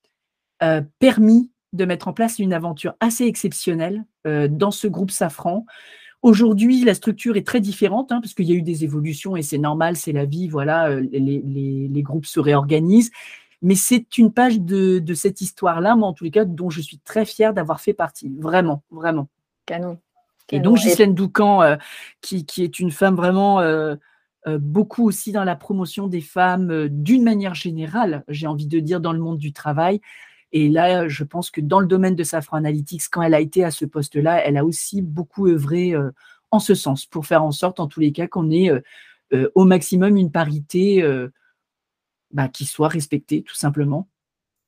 [0.98, 5.66] permis de mettre en place une aventure assez exceptionnelle dans ce groupe Safran.
[6.24, 9.42] Aujourd'hui, la structure est très différente, hein, parce qu'il y a eu des évolutions et
[9.42, 13.12] c'est normal, c'est la vie, voilà, les, groupes se réorganisent.
[13.62, 17.00] Mais c'est une page de, cette histoire-là, moi en tous les cas, dont je suis
[17.00, 18.32] très fière d'avoir fait partie.
[18.40, 19.28] Vraiment, vraiment.
[19.66, 20.00] Canon.
[20.50, 21.78] Et donc Ghislaine Doucan,
[22.22, 23.62] qui, est une femme vraiment
[24.48, 29.14] beaucoup aussi dans la promotion des femmes d'une manière générale, j'ai envie de dire, dans
[29.14, 30.00] le monde du travail.
[30.54, 33.64] Et là, je pense que dans le domaine de Safran Analytics, quand elle a été
[33.64, 35.94] à ce poste-là, elle a aussi beaucoup œuvré
[36.52, 38.70] en ce sens, pour faire en sorte, en tous les cas, qu'on ait
[39.56, 41.04] au maximum une parité
[42.32, 44.08] bah, qui soit respectée, tout simplement.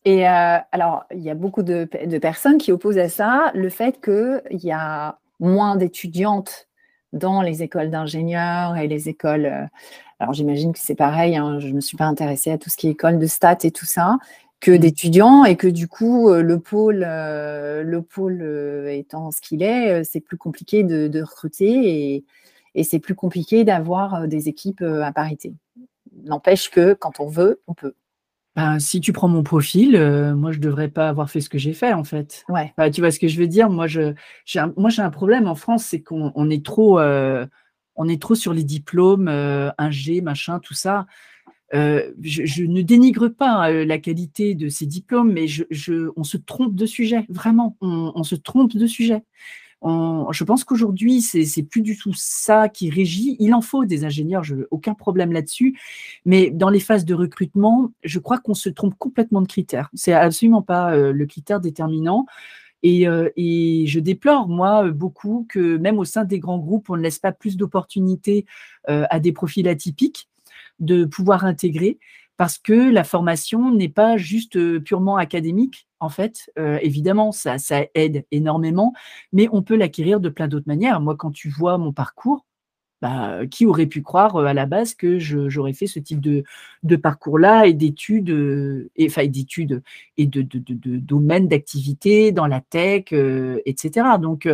[0.06, 1.88] Et alors, il y a beaucoup de,
[2.20, 6.68] personnes qui opposent à ça le fait qu'il y a moins d'étudiantes
[7.14, 9.46] dans les écoles d'ingénieurs et les écoles.
[9.46, 9.66] Euh,
[10.20, 12.78] alors j'imagine que c'est pareil, hein, je ne me suis pas intéressée à tout ce
[12.78, 14.18] qui est école de stats et tout ça,
[14.66, 14.78] que mmh.
[14.78, 18.42] d'étudiants et que du coup, euh, le pôle, euh, le pôle
[18.90, 22.26] étant ce qu'il est, c'est plus compliqué de, recruter et,
[22.74, 25.54] et c'est plus compliqué d'avoir des équipes à parité.
[26.24, 27.96] N'empêche que quand on veut, on peut.
[28.56, 31.58] Ben, si tu prends mon profil, euh, moi, je devrais pas avoir fait ce que
[31.58, 32.46] j'ai fait, en fait.
[32.48, 32.74] Ouais.
[32.92, 33.70] tu vois ce que je veux dire?
[33.70, 34.14] Moi, je,
[34.46, 37.46] j'ai un, moi, j'ai un problème en France, c'est qu'on est trop, euh,
[37.98, 41.06] on est trop sur les diplômes, euh, G, machin, tout ça.
[41.76, 45.46] Euh, je, ne dénigre pas la qualité de ces diplômes, mais
[46.16, 47.78] on se trompe de sujet, vraiment.
[47.82, 49.24] On, se trompe de sujet
[50.32, 53.36] je pense qu'aujourd'hui, c'est plus du tout ça qui régit.
[53.40, 55.80] Il en faut des ingénieurs, je, aucun problème là-dessus.
[56.26, 59.90] Mais dans les phases de recrutement, je crois qu'on se trompe complètement de critères.
[59.94, 62.26] C'est absolument pas euh, le critère déterminant.
[62.86, 67.02] Euh, et, je déplore, moi, beaucoup que même au sein des grands groupes, on ne
[67.02, 68.46] laisse pas plus d'opportunités
[68.90, 70.30] euh, à des profils atypiques
[70.80, 72.00] de pouvoir intégrer
[72.38, 76.52] parce que la formation n'est pas juste purement académique, en fait.
[76.82, 78.94] évidemment, ça, ça aide énormément,
[79.32, 81.00] mais on peut l'acquérir de plein d'autres manières.
[81.00, 82.46] Moi, quand tu vois mon parcours,
[83.02, 87.68] bah, qui aurait pu croire à la base que j'aurais fait ce type de, parcours-là
[87.68, 89.84] et d'études, et, enfin d'études
[90.18, 94.18] et de domaines d'activité dans la tech, etc.
[94.20, 94.48] Donc,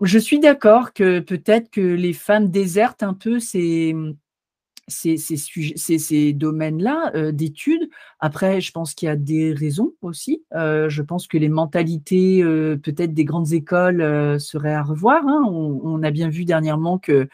[0.00, 3.94] je suis d'accord que peut-être que les femmes désertent un peu ces,
[4.88, 7.88] ces, domaines-là euh, d'études.
[8.20, 10.44] Après, je pense qu'il y a des raisons aussi.
[10.54, 14.00] Euh, je pense que les mentalités, euh, peut-être des grandes écoles,
[14.40, 15.26] seraient à revoir.
[15.26, 15.44] Hein.
[15.46, 17.28] On, a bien vu dernièrement que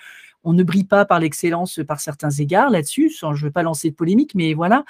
[0.45, 3.11] on ne brille pas par l'excellence par certains égards là-dessus.
[3.11, 4.85] Je ne veux pas lancer de polémique, mais voilà.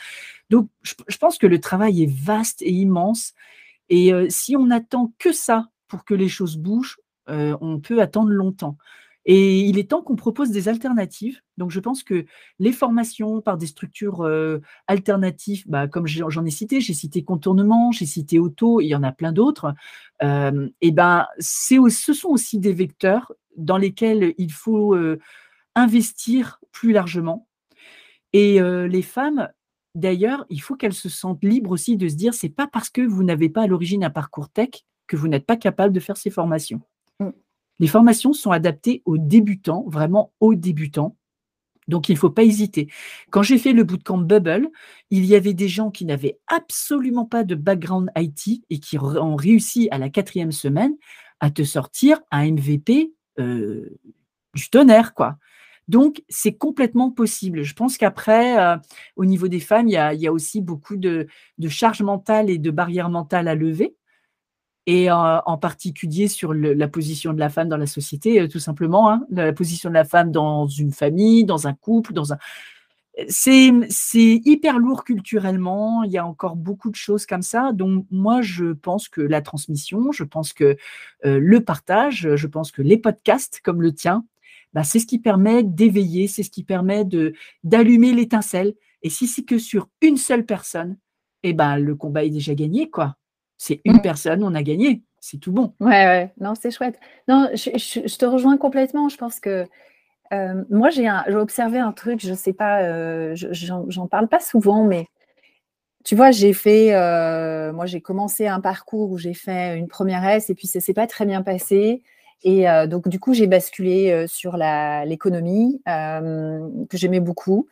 [0.51, 3.35] Donc, je, je, pense que le travail est vaste et immense.
[3.89, 6.99] Et si on attend que ça pour que les choses bougent,
[7.29, 8.76] on peut attendre longtemps.
[9.31, 11.41] Et il est temps qu'on propose des alternatives.
[11.59, 12.24] Donc, je pense que
[12.59, 14.26] les formations par des structures
[14.87, 19.03] alternatives, bah, comme j'en ai cité, j'ai cité contournement, j'ai cité auto, il y en
[19.03, 19.74] a plein d'autres,
[20.22, 24.97] et ben, ce sont aussi des vecteurs dans lesquels il faut
[25.74, 27.47] investir plus largement.
[28.33, 29.51] Et les femmes,
[29.95, 33.03] d'ailleurs, il faut qu'elles se sentent libres aussi de se dire, c'est pas parce que
[33.03, 34.70] vous n'avez pas à l'origine un parcours tech
[35.07, 36.81] que vous n'êtes pas capable de faire ces formations.
[37.79, 41.16] Les formations sont adaptées aux débutants, vraiment aux débutants.
[41.87, 42.89] Donc, il ne faut pas hésiter.
[43.31, 44.68] Quand j'ai fait le bootcamp Bubble,
[45.11, 49.37] il y avait des gens qui n'avaient absolument pas de background IT et qui ont
[49.37, 50.95] réussi à la quatrième semaine
[51.41, 53.99] à te sortir un MVP euh,
[54.55, 55.39] du tonnerre, quoi.
[55.87, 57.62] Donc, c'est complètement possible.
[57.62, 58.76] Je pense qu'après, euh,
[59.16, 61.26] au niveau des femmes, il y, a, aussi beaucoup de,
[61.57, 63.97] de charges mentales et de barrières mentales à lever
[64.89, 69.11] et en, particulier sur la position de la femme dans la société, euh, tout simplement,
[69.11, 72.39] hein, la position de la femme dans une famille, dans un couple, dans un...
[73.28, 73.70] C'est,
[74.16, 77.72] hyper lourd culturellement, il y a encore beaucoup de choses comme ça.
[77.74, 80.78] Donc moi, je pense que la transmission, je pense que
[81.26, 84.24] euh, le partage, je pense que les podcasts comme le tien,
[84.72, 87.05] bah, c'est ce qui permet d'éveiller, c'est ce qui permet
[87.62, 88.72] d'allumer l'étincelle.
[89.03, 90.97] Et si c'est que sur une seule personne,
[91.43, 93.18] eh ben, le combat est déjà gagné, quoi.
[93.59, 94.03] C'est une mmh.
[94.03, 95.03] personne, on a gagné.
[95.21, 95.75] C'est tout bon.
[95.81, 96.33] Ouais, ouais.
[96.41, 96.99] Non, c'est chouette.
[97.27, 99.09] Non, je, te rejoins complètement.
[99.09, 99.67] Je pense que
[100.33, 104.85] euh, moi, j'ai observé un truc, je ne sais pas, euh, j'en parle pas souvent,
[104.85, 105.07] mais
[106.05, 110.25] tu vois, j'ai fait, euh, moi, j'ai commencé un parcours où j'ai fait une première
[110.25, 112.03] S et puis ça ne s'est pas très bien passé.
[112.45, 117.66] Et donc, du coup, j'ai basculé sur l'économie, que j'aimais beaucoup.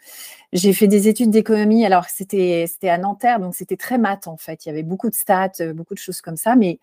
[0.53, 1.87] J'ai fait des études d'économie.
[1.87, 4.67] Alors, c'était à Nanterre, donc c'était très mat, en fait.
[4.67, 6.57] Il y avait beaucoup de stats, beaucoup de choses comme ça.
[6.57, 6.81] Mais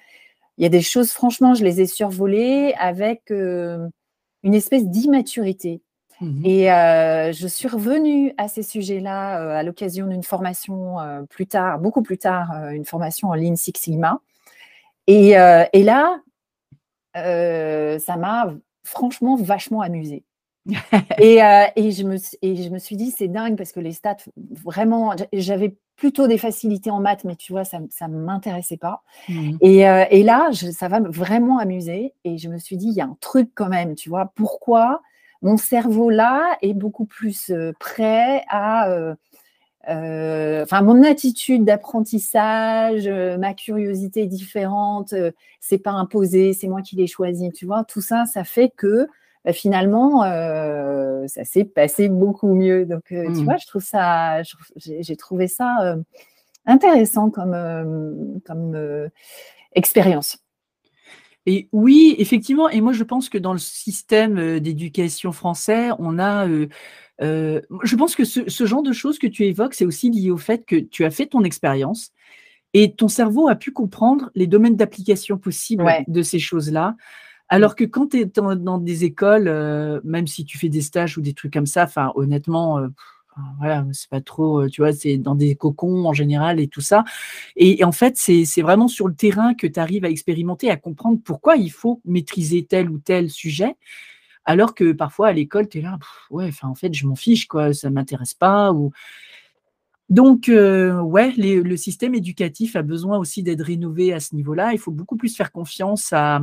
[0.57, 5.81] il y a des choses, franchement, je les ai survolées avec une espèce d'immaturité.
[6.21, 6.67] Mmh et
[7.33, 10.97] je suis revenue à ces sujets-là à l'occasion d'une formation
[11.29, 14.21] plus tard, beaucoup plus tard, une formation en Lean Six Sigma.
[15.07, 16.21] Et, et là,
[17.13, 18.53] ça m'a
[18.83, 20.23] franchement vachement amusée.
[21.19, 21.39] et,
[21.75, 24.17] et, je me, et je me suis dit, c'est dingue parce que les stats,
[24.63, 29.03] vraiment, j'avais plutôt des facilités en maths, mais tu vois, ça ne m'intéressait pas.
[29.27, 32.13] Mmh et, et, là, ça va vraiment amuser.
[32.23, 35.01] Et je me suis dit, il y a un truc quand même, tu vois, pourquoi
[35.41, 39.15] mon cerveau là est beaucoup plus prêt à
[39.85, 45.13] enfin mon attitude d'apprentissage, ma curiosité différente,
[45.59, 49.07] c'est pas imposé, c'est moi qui l'ai choisi, tu vois, tout ça, ça fait que
[49.45, 50.21] bah, finalement,
[51.27, 52.85] ça s'est passé beaucoup mieux.
[52.85, 53.43] Donc, tu mmh.
[53.43, 54.41] vois, je trouve ça,
[54.77, 55.97] j'ai trouvé ça
[56.65, 59.09] intéressant comme, comme
[59.73, 60.37] expérience.
[61.45, 66.47] Et oui, effectivement, et moi je pense que dans le système d'éducation français, on a,
[67.19, 70.65] je pense que ce, genre de choses que tu évoques, c'est aussi lié au fait
[70.65, 72.11] que tu as fait ton expérience
[72.73, 76.95] et ton cerveau a pu comprendre les domaines d'application possibles de ces choses-là.
[77.49, 81.21] Alors que quand tu es dans, des écoles, même si tu fais des stages ou
[81.21, 82.79] des trucs comme ça, enfin honnêtement,
[83.59, 86.81] voilà, c'est pas trop, euh, tu vois, c'est dans des cocons en général et tout
[86.81, 87.03] ça.
[87.55, 91.19] Et, en fait, c'est vraiment sur le terrain que tu arrives à expérimenter, à comprendre
[91.23, 93.75] pourquoi il faut maîtriser tel ou tel sujet.
[94.45, 95.97] Alors que parfois à l'école, tu es là,
[96.31, 98.71] en fait, je m'en fiche, quoi, ça m'intéresse pas.
[100.09, 101.01] Donc, euh,
[101.37, 104.73] le système éducatif a besoin aussi d'être rénové à ce niveau-là.
[104.73, 106.41] Il faut beaucoup plus faire confiance à,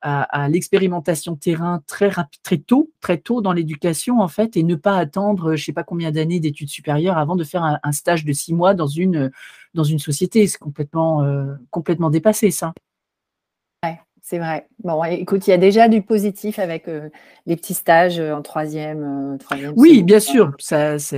[0.00, 4.74] à, l'expérimentation terrain très rapide, très tôt, très tôt dans l'éducation en fait, et ne
[4.74, 8.32] pas attendre, je sais pas combien d'années d'études supérieures avant de faire un, stage de
[8.32, 9.30] six mois dans une
[9.74, 10.46] dans une société.
[10.46, 12.72] C'est complètement euh, complètement dépassé ça
[14.22, 14.66] c'est vrai.
[14.84, 17.08] Bon, écoute, il y a déjà du positif avec euh,
[17.46, 21.16] les petits stages euh, en troisième, euh, troisième Oui, bien sûr, ça, ça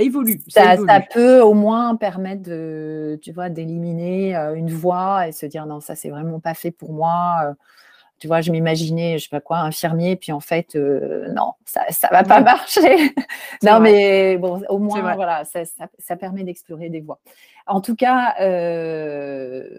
[0.00, 0.40] évolue.
[0.48, 5.66] Ça, ça, peut au moins permettre de, tu vois, d'éliminer une voix et se dire
[5.66, 7.54] non, ça c'est vraiment pas fait pour moi
[8.18, 12.14] tu vois, je m'imaginais, je sais pas quoi, infirmier, puis en fait, non, ça ne
[12.14, 13.14] va pas marcher.
[13.62, 15.60] non, mais bon, au moins, voilà, ça,
[15.98, 17.18] ça, permet d'explorer des voies.
[17.66, 18.34] En tout cas,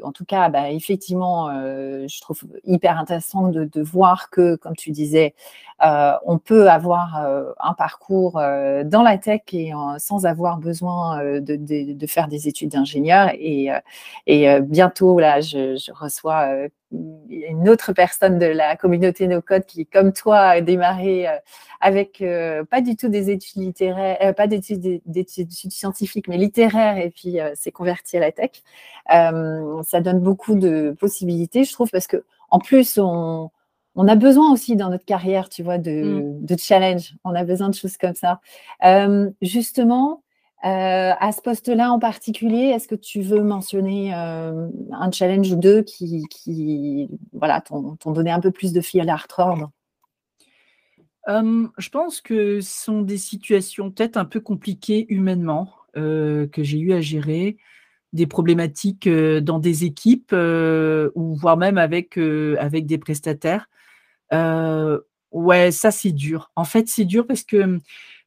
[0.03, 4.91] en tout cas, bah, effectivement, je trouve hyper intéressant de, de, voir que, comme tu
[4.91, 5.33] disais,
[5.79, 7.17] on peut avoir
[7.59, 12.71] un parcours dans la tech et sans avoir besoin de, de, de, faire des études
[12.71, 13.29] d'ingénieur.
[13.33, 13.69] Et,
[14.27, 19.85] et bientôt, là, je, je reçois une autre personne de la communauté No Code qui,
[19.85, 21.37] comme toi, a démarré euh,
[21.79, 25.01] avec euh, pas du tout des études littéraires, euh, pas d'études,
[25.71, 28.63] scientifiques, mais littéraires, et puis s'est converti à la tech.
[29.07, 33.49] ça donne beaucoup de possibilités, je trouve, parce que en plus, on,
[33.95, 36.45] on a besoin aussi dans notre carrière, tu vois, de, mm.
[36.45, 37.15] de challenge.
[37.23, 38.41] On a besoin de choses comme ça.
[39.41, 40.21] justement,
[40.63, 45.55] euh, à ce poste-là en particulier, est-ce que tu veux mentionner euh, un challenge ou
[45.55, 49.71] deux qui, voilà, t'ont donné un peu plus de fil à retordre?
[51.27, 56.63] Hum, Je pense que ce sont des situations peut-être un peu compliquées humainement euh, que
[56.63, 57.57] j'ai eu à gérer,
[58.13, 63.67] des problématiques dans des équipes ou voire même avec, avec des prestataires.
[65.31, 66.51] ouais, ça c'est dur.
[66.55, 67.79] En fait, c'est dur parce que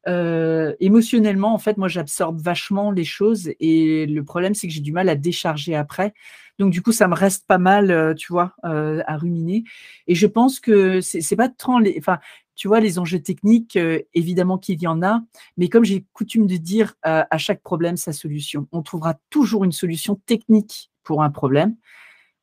[0.09, 4.81] euh, émotionnellement, en fait, moi, j'absorbe vachement les choses et le problème, c'est que j'ai
[4.81, 6.15] du mal à décharger après.
[6.59, 9.65] Donc, du coup, ça me reste pas mal, euh, tu vois, euh, à ruminer.
[10.07, 12.19] Et je pense que c'est pas tant les, enfin,
[12.55, 13.79] tu vois, les enjeux techniques,
[14.15, 15.23] évidemment qu'il y en a,
[15.57, 18.69] mais comme j'ai coutume de dire, à chaque problème, sa solution.
[18.71, 21.75] On trouvera toujours une solution technique pour un problème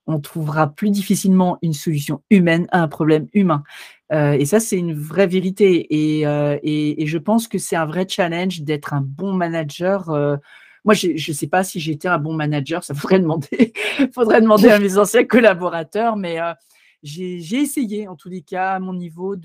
[0.07, 3.63] on trouvera plus difficilement une solution humaine à un problème humain.
[4.11, 5.87] Euh, et ça, c'est une vraie vérité.
[6.25, 10.09] Euh, et, je pense que c'est un vrai challenge d'être un bon manager.
[10.09, 10.35] Euh,
[10.83, 13.73] moi, je ne sais pas si j'étais un bon manager, ça faudrait demander,
[14.13, 16.39] faudrait demander à mes anciens collaborateurs, mais
[17.03, 19.35] j'ai essayé, en tous les cas, à mon niveau,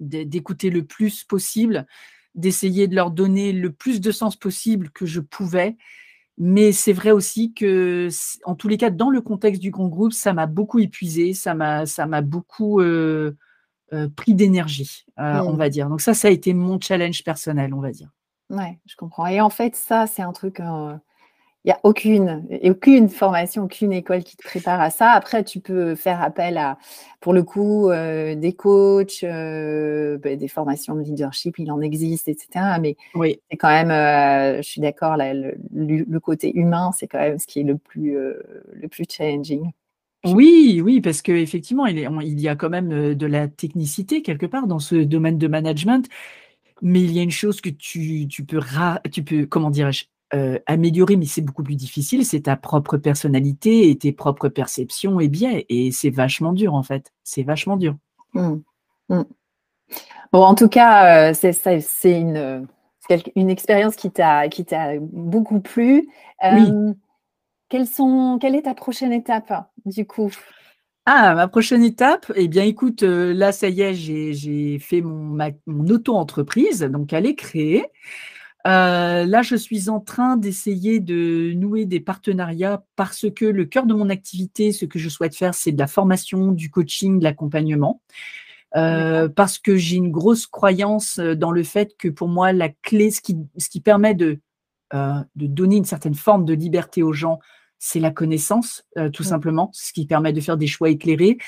[0.00, 1.86] d'écouter le plus possible,
[2.34, 5.76] d'essayer de leur donner le plus de sens possible que je pouvais.
[6.38, 8.08] Mais c'est vrai aussi que,
[8.44, 11.54] en tous les cas, dans le contexte du grand groupe, ça m'a beaucoup épuisé, ça
[11.54, 11.84] m'a,
[12.22, 12.80] beaucoup
[13.92, 15.56] euh, pris d'énergie, euh, on mmh.
[15.56, 15.88] va dire.
[15.88, 18.10] Donc ça, ça a été mon challenge personnel, on va dire.
[18.50, 19.26] Ouais, je comprends.
[19.26, 20.60] Et en fait, ça, c'est un truc
[21.64, 25.12] il n'y a aucune, aucune formation, aucune école qui te prépare à ça.
[25.12, 26.76] Après, tu peux faire appel à,
[27.20, 32.26] pour le coup, euh, des coachs, euh, ben, des formations de leadership, il en existe,
[32.26, 32.48] etc.
[32.80, 33.40] Mais oui.
[33.48, 37.46] c'est quand même, euh, je suis d'accord, le, le, côté humain, c'est quand même ce
[37.46, 38.16] qui est le plus,
[38.72, 39.70] le plus challenging.
[40.24, 44.66] Oui, oui, parce qu'effectivement, il, il y a quand même de la technicité quelque part
[44.66, 46.08] dans ce domaine de management.
[46.80, 48.60] Mais il y a une chose que tu, tu peux,
[49.12, 50.06] tu peux, comment dirais-je,
[50.66, 55.28] améliorer, mais c'est beaucoup plus difficile, c'est ta propre personnalité et tes propres perceptions et
[55.28, 55.66] biais.
[55.68, 57.12] Et c'est vachement dur, en fait.
[57.22, 57.96] C'est vachement dur.
[58.34, 58.54] Mmh.
[59.10, 59.22] Mmh.
[60.32, 61.54] Bon, en tout cas, c'est
[62.04, 62.66] une,
[63.36, 64.48] une expérience qui t'a
[65.00, 66.08] beaucoup plu.
[67.72, 70.30] Quelles sont, quelle est ta prochaine étape, du coup?
[71.06, 75.86] Ah, ma prochaine étape, eh bien, écoute, là, ça y est, j'ai fait mon, mon
[75.86, 77.86] auto-entreprise, donc elle est créée.
[78.66, 83.94] là, je suis en train d'essayer de nouer des partenariats parce que le cœur de
[83.94, 88.02] mon activité, ce que je souhaite faire, c'est de la formation, du coaching, de l'accompagnement.
[88.72, 93.22] parce que j'ai une grosse croyance dans le fait que pour moi, la clé, ce
[93.22, 94.40] qui, ce qui permet de,
[94.92, 97.40] de donner une certaine forme de liberté aux gens,
[97.84, 101.38] c'est la connaissance, euh, tout simplement, ce qui permet de faire des choix éclairés.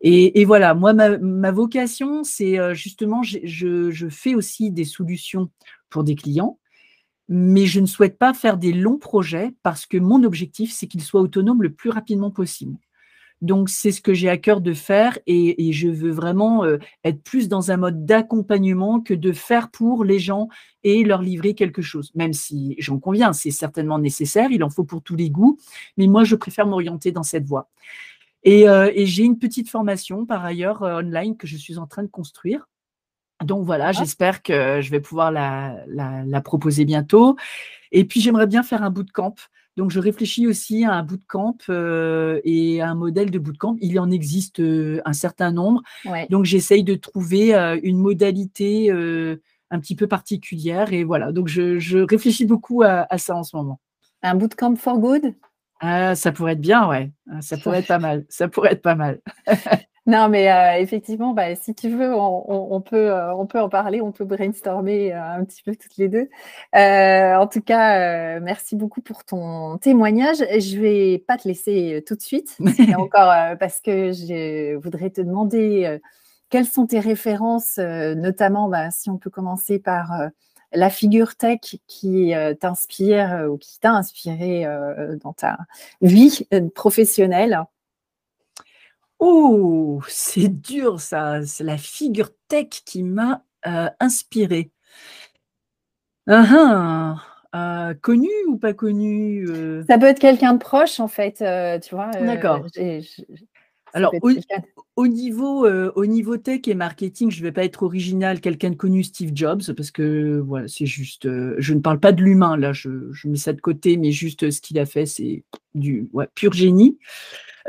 [0.00, 5.50] Et, voilà, moi, ma, vocation, c'est euh, justement, je, fais aussi des solutions
[5.88, 6.58] pour des clients,
[7.28, 11.02] mais je ne souhaite pas faire des longs projets parce que mon objectif, c'est qu'ils
[11.02, 12.76] soient autonomes le plus rapidement possible.
[13.40, 17.22] Donc, c'est ce que j'ai à cœur de faire et, je veux vraiment euh, être
[17.22, 20.48] plus dans un mode d'accompagnement que de faire pour les gens
[20.82, 22.10] et leur livrer quelque chose.
[22.14, 25.58] Même si j'en conviens, c'est certainement nécessaire, il en faut pour tous les goûts,
[25.96, 27.68] mais moi, je préfère m'orienter dans cette voie.
[28.42, 32.02] Et, euh, j'ai une petite formation par ailleurs euh, online que je suis en train
[32.02, 32.68] de construire.
[33.44, 33.92] Donc voilà, ah.
[33.92, 37.36] j'espère que je vais pouvoir la, la, proposer bientôt.
[37.92, 39.34] Et puis j'aimerais bien faire un bootcamp
[39.78, 43.76] donc, je réfléchis aussi à un bootcamp euh, et à un modèle de bootcamp.
[43.80, 45.82] Il en existe euh, un certain nombre.
[46.30, 50.92] Donc, j'essaye de trouver euh, une modalité un petit peu particulière.
[50.92, 53.78] Et voilà, donc je, réfléchis beaucoup à, ça en ce moment.
[54.24, 55.36] Un bootcamp for good?
[55.78, 57.12] Ah, Ça pourrait être bien, ouais.
[57.40, 58.26] Ça pourrait être pas mal.
[58.28, 59.20] Ça pourrait être pas mal.
[60.08, 64.00] Non, mais euh, effectivement, bah, si tu veux, on, peut, euh, on peut en parler,
[64.00, 66.30] on peut brainstormer euh, un petit peu toutes les deux.
[66.72, 70.38] en tout cas, merci beaucoup pour ton témoignage.
[70.38, 72.56] Je vais pas te laisser tout de suite,
[72.96, 75.98] encore parce que je voudrais te demander
[76.48, 80.10] quelles sont tes références, notamment bah, si on peut commencer par
[80.72, 84.66] la figure tech qui t'inspire ou qui t'a inspiré
[85.22, 85.58] dans ta
[86.00, 87.62] vie professionnelle.
[89.18, 91.44] Oh, c'est dur ça.
[91.44, 94.70] C'est la figure tech qui m'a euh, inspirée.
[96.28, 97.16] Ah,
[97.52, 99.82] ah, connu ou pas connu euh?
[99.88, 102.10] Ça peut être quelqu'un de proche en fait, euh, tu vois.
[102.10, 102.66] D'accord.
[103.94, 104.12] Alors,
[104.96, 108.74] au, niveau, au niveau tech et marketing, je ne vais pas être original, quelqu'un de
[108.74, 111.28] connu, Steve Jobs, parce que voilà, c'est juste,
[111.58, 112.88] je ne parle pas de l'humain, là, je,
[113.24, 116.98] mets ça de côté, mais juste ce qu'il a fait, c'est du pur génie.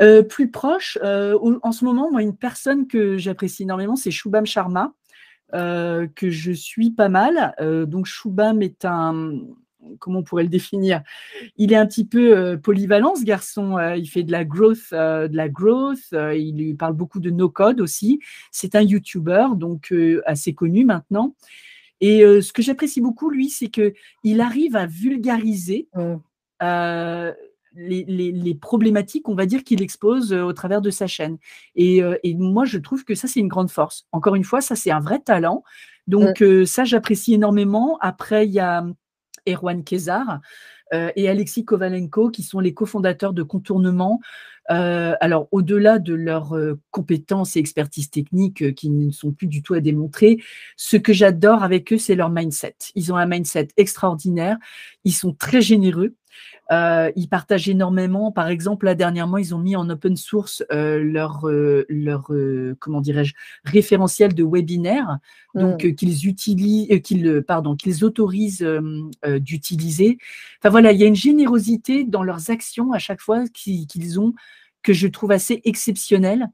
[0.00, 4.46] Euh, plus proche, euh, en ce moment, moi, une personne que j'apprécie énormément, c'est Shubham
[4.46, 4.94] Sharma,
[5.52, 7.54] euh, que je suis pas mal.
[7.86, 9.40] donc, Shubham est un,
[9.98, 11.02] comment on pourrait le définir
[11.56, 13.78] Il est un petit peu polyvalent, ce garçon.
[13.96, 16.12] il fait de la growth, de la growth.
[16.12, 18.20] il lui parle beaucoup de no-code aussi.
[18.50, 19.94] C'est un YouTuber, donc
[20.26, 21.34] assez connu maintenant.
[22.00, 25.88] Et ce que j'apprécie beaucoup, lui, c'est que il arrive à vulgariser.
[27.74, 31.38] Les, problématiques, on va dire, qu'il expose euh, au travers de sa chaîne.
[31.78, 34.08] Euh, et, moi, je trouve que ça, c'est une grande force.
[34.10, 35.62] Encore une fois, ça, c'est un vrai talent.
[36.08, 37.96] Donc, euh, ça, j'apprécie énormément.
[38.00, 38.84] Après, il y a
[39.48, 40.40] Erwan Kezar
[40.92, 44.20] et Alexis Kovalenko, qui sont les cofondateurs de Contournement.
[44.66, 46.56] alors, au-delà de leurs
[46.90, 50.42] compétences et expertise technique qui ne sont plus du tout à démontrer,
[50.76, 52.74] ce que j'adore avec eux, c'est leur mindset.
[52.96, 54.58] Ils ont un mindset extraordinaire.
[55.04, 56.16] Ils sont très généreux.
[56.72, 58.30] Euh, ils partagent énormément.
[58.30, 62.30] Par exemple, là dernièrement, ils ont mis en open source euh, leur, euh, leur
[62.78, 65.18] comment dirais-je, référentiel de webinaire,
[65.54, 65.94] donc mmh.
[65.94, 68.66] qu'ils utilisent, qu'ils pardon, qu'ils autorisent
[69.24, 70.18] d'utiliser.
[70.60, 74.34] Enfin voilà, il y a une générosité dans leurs actions à chaque fois qu'ils ont
[74.82, 76.48] que je trouve assez exceptionnelle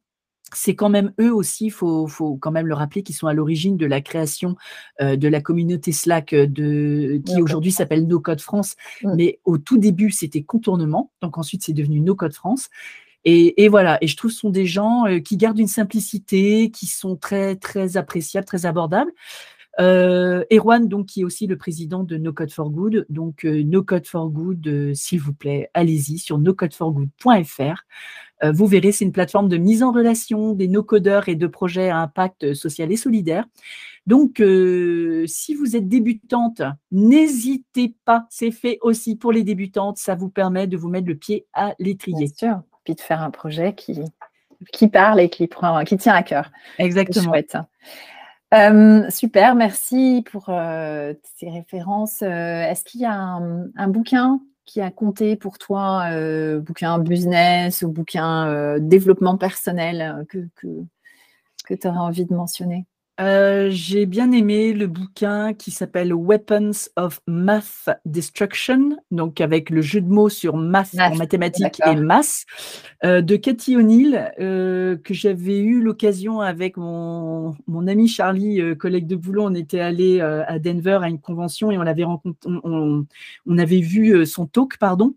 [0.55, 2.09] c'est quand même eux aussi, il faut,
[2.41, 4.57] quand même le rappeler, qui sont à l'origine de la création
[5.01, 8.77] euh, de la communauté Slack euh, de, qui aujourd'hui s'appelle No Code France.
[9.03, 9.15] Mmh.
[9.17, 11.11] Mais au tout début, c'était Contournement.
[11.21, 12.69] Donc ensuite, c'est devenu No Code France.
[13.29, 16.71] Et, voilà, et je trouve que ce sont des gens euh, qui gardent une simplicité,
[16.71, 19.11] qui sont très, très appréciables, très abordables.
[19.79, 23.07] Euh, Erwan, donc, qui est aussi le président de No Code for Good.
[23.09, 27.85] Donc, No Code for Good, s'il vous plaît, allez-y sur nocodeforgood.fr.
[28.45, 31.89] Euh, vous verrez, c'est une plateforme de mise en relation des no-codeurs et de projets
[31.89, 33.47] à impact social et solidaire.
[34.07, 36.63] Donc, euh, si vous êtes débutante,
[36.93, 38.27] n'hésitez pas.
[38.31, 39.97] C'est fait aussi pour les débutantes.
[39.97, 42.27] Ça vous permet de vous mettre le pied à l'étrier.
[42.27, 42.63] Bien sûr.
[42.85, 44.01] puis de faire un projet qui,
[44.73, 46.51] qui parle et qui, prend, qui tient à cœur.
[46.79, 47.33] Exactement.
[48.53, 52.23] Super, merci pour ces références.
[52.23, 56.09] Est-ce qu'il y a un, bouquin qui a compté pour toi,
[56.61, 60.69] bouquin business ou bouquin développement personnel que, que,
[61.67, 62.87] que tu aurais envie de mentionner?
[63.19, 69.81] Euh, j'ai bien aimé le bouquin qui s'appelle Weapons of Math Destruction, donc avec le
[69.81, 72.45] jeu de mots sur math, en mathématiques et maths,
[73.05, 79.07] euh, de Cathy O'Neill, euh, que j'avais eu l'occasion avec mon, mon, ami Charlie, collègue
[79.07, 79.45] de boulot.
[79.45, 83.07] On était allé à Denver à une convention et on avait rencontré, on,
[83.47, 85.15] on avait vu son talk, pardon.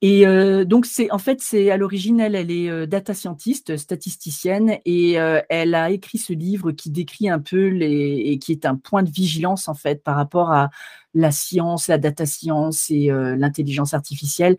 [0.00, 3.76] Et euh, donc, c'est en fait, c'est à l'origine, elle, elle est euh, data scientist,
[3.76, 8.52] statisticienne, et euh, elle a écrit ce livre qui décrit un peu les, et qui
[8.52, 10.70] est un point de vigilance en fait par rapport à
[11.14, 14.56] la science, la data science et l'intelligence artificielle,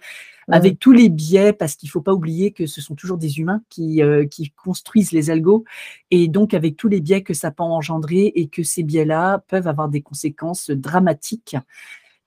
[0.49, 3.39] avec tous les biais, parce qu'il ne faut pas oublier que ce sont toujours des
[3.39, 5.63] humains qui, qui construisent les algos,
[6.09, 9.67] et donc avec tous les biais que ça peut engendrer et que ces biais-là peuvent
[9.67, 11.55] avoir des conséquences dramatiques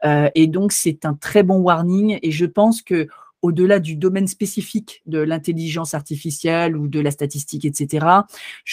[0.05, 2.18] euh, et donc, c'est un très bon warning.
[2.22, 3.09] Et je pense que
[3.42, 8.07] au-delà du domaine spécifique de l'intelligence artificielle ou de la statistique, etc.,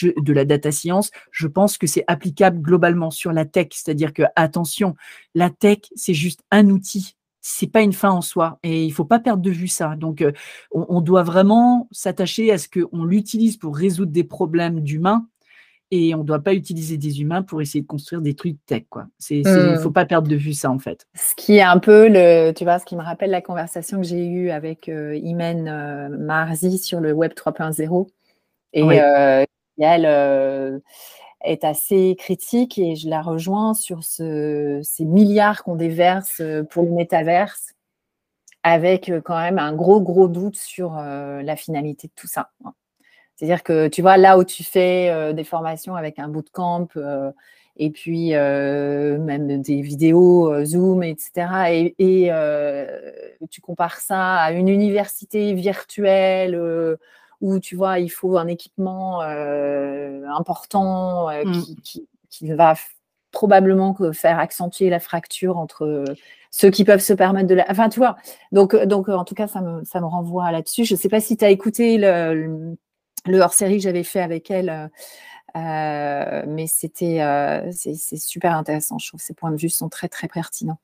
[0.01, 3.69] de la data science, je pense que c'est applicable globalement sur la tech.
[3.71, 4.95] C'est-à-dire que, attention,
[5.33, 7.15] la tech, c'est juste un outil.
[7.41, 9.95] C'est pas une fin en soi et il faut pas perdre de vue ça.
[9.95, 10.33] Donc, euh,
[10.71, 15.25] on, on doit vraiment s'attacher à ce qu'on l'utilise pour résoudre des problèmes d'humains
[15.91, 18.83] et on ne doit pas utiliser des humains pour essayer de construire des trucs tech.
[19.29, 19.79] Il ne mmh.
[19.79, 21.07] faut pas perdre de vue ça, en fait.
[21.15, 24.03] Ce qui est un peu, le, tu vois, ce qui me rappelle la conversation que
[24.03, 28.07] j'ai eue avec euh, Imen euh, Marzi sur le Web 3.0.
[28.73, 29.45] Et euh,
[29.79, 30.81] elle
[31.43, 36.91] est assez critique et je la rejoins sur ce, ces milliards qu'on déverse pour le
[36.91, 37.73] métaverse
[38.61, 42.51] avec quand même un gros, gros doute sur la finalité de tout ça.
[43.39, 47.31] C'est-à-dire que tu vois, là où tu fais euh, des formations avec un bootcamp euh,
[47.77, 52.29] et puis euh, même des vidéos Zoom, etc., et,
[53.49, 56.59] tu compares ça à une université virtuelle
[57.39, 61.61] où tu vois, il faut un équipement important mmh.
[62.29, 62.73] qui, va
[63.31, 66.03] probablement faire accentuer la fracture entre
[66.51, 67.65] ceux qui peuvent se permettre de la.
[67.69, 68.17] Enfin, tu vois,
[68.51, 70.83] donc, donc en tout cas, ça me, ça me renvoie là-dessus.
[70.83, 72.77] Je ne sais pas si tu as écouté le le
[73.37, 74.69] hors-série que j'avais fait avec elle.
[74.69, 74.87] Euh,
[75.57, 78.99] euh, mais c'était euh, c'est super intéressant.
[78.99, 80.79] Je trouve que ses points de vue sont très très pertinents.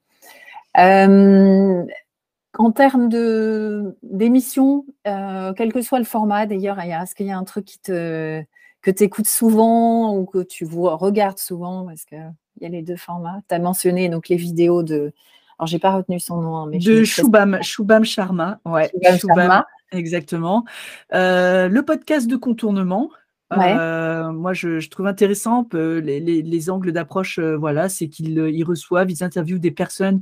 [0.76, 7.44] en termes de d'émissions, quel que soit le format, d'ailleurs, est-ce qu'il y a un
[7.44, 8.44] truc qui te
[8.82, 11.86] que tu écoutes souvent ou que tu vois, regardes souvent?
[11.86, 13.42] Parce qu'il y a les deux formats.
[13.48, 15.14] Tu as mentionné donc les vidéos de.
[15.58, 16.58] Alors, j'ai pas retenu son nom.
[16.58, 18.60] Hein, mais de Shubham, Shubham Sharma.
[18.66, 19.66] Ouais, Sharma.
[19.92, 20.66] Exactement.
[21.14, 23.12] Euh, le podcast de contournement.
[23.54, 27.40] Euh, moi, je, trouve intéressant les, angles d'approche.
[27.40, 30.22] Euh, voilà, c'est qu'ils reçoivent, ils interviewent des personnes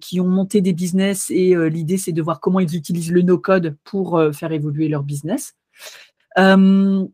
[0.00, 3.76] qui ont monté des business et l'idée, c'est de voir comment ils utilisent le no-code
[3.82, 5.56] pour faire évoluer leur business.
[6.36, 7.08] Qu'est-ce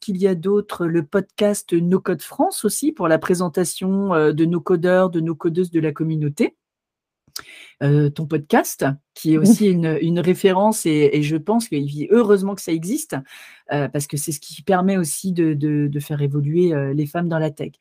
[0.00, 0.86] qu'il y a d'autre?
[0.86, 5.70] Le podcast No Code France aussi pour la présentation de nos codeurs, de nos codeuses
[5.70, 6.56] de la communauté.
[7.82, 12.60] Euh, ton podcast, qui est aussi une, référence et, je pense qu'il vit heureusement que
[12.60, 13.16] ça existe
[13.72, 17.40] euh, parce que c'est ce qui permet aussi de, faire évoluer euh, les femmes dans
[17.40, 17.72] la tech.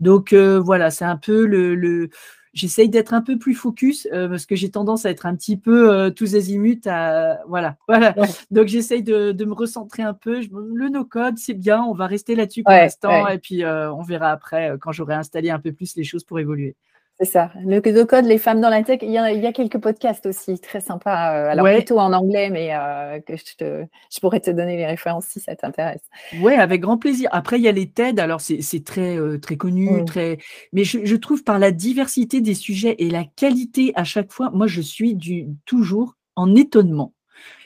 [0.00, 2.10] Donc voilà, c'est un peu le,
[2.52, 6.12] j'essaye d'être un peu plus focus parce que j'ai tendance à être un petit peu
[6.14, 8.14] tous azimuts à voilà voilà.
[8.50, 12.36] Donc j'essaye de, me recentrer un peu le no code c'est bien on va rester
[12.36, 16.04] là-dessus pour l'instant et puis on verra après quand j'aurai installé un peu plus les
[16.04, 16.76] choses pour évoluer
[17.20, 17.50] c'est ça.
[17.64, 19.00] Le code, les femmes dans la tech.
[19.02, 21.34] Il y a, quelques podcasts aussi très sympas.
[21.34, 25.26] Euh, alors plutôt en anglais, mais euh, que je, je, pourrais te donner les références
[25.26, 26.02] si ça t'intéresse.
[26.40, 27.28] Oui, avec grand plaisir.
[27.32, 28.20] Après, il y a les TED.
[28.20, 30.04] Alors c'est très euh, très connu, mmh.
[30.04, 30.38] très.
[30.72, 34.68] Mais je, trouve par la diversité des sujets et la qualité à chaque fois, moi
[34.68, 37.14] je suis du, toujours en étonnement.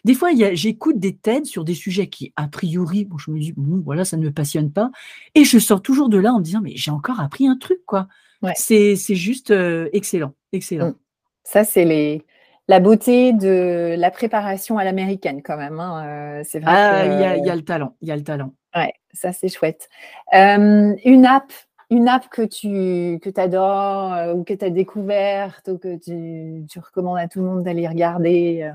[0.04, 3.52] Des fois, j'écoute des TED sur des sujets qui, a priori, bon, je me dis,
[3.56, 4.90] bon, voilà, ça ne me passionne pas.
[5.34, 7.78] Et je sors toujours de là en me disant, mais j'ai encore appris un truc,
[7.86, 8.08] quoi.
[8.54, 9.52] C'est juste
[9.92, 10.90] excellent, excellent.
[10.90, 10.96] Mmh.
[11.44, 12.24] Ça, c'est les,
[12.68, 15.80] la beauté de la préparation à l'américaine quand même.
[15.80, 18.54] Hein, c'est vrai ah, il y, a le talent, il y a le talent.
[18.74, 19.88] Ouais, ça c'est chouette.
[20.32, 21.52] une app,
[21.90, 26.78] une app que tu que adores ou que tu as découverte ou que tu, tu,
[26.78, 28.70] recommandes à tout le monde d'aller regarder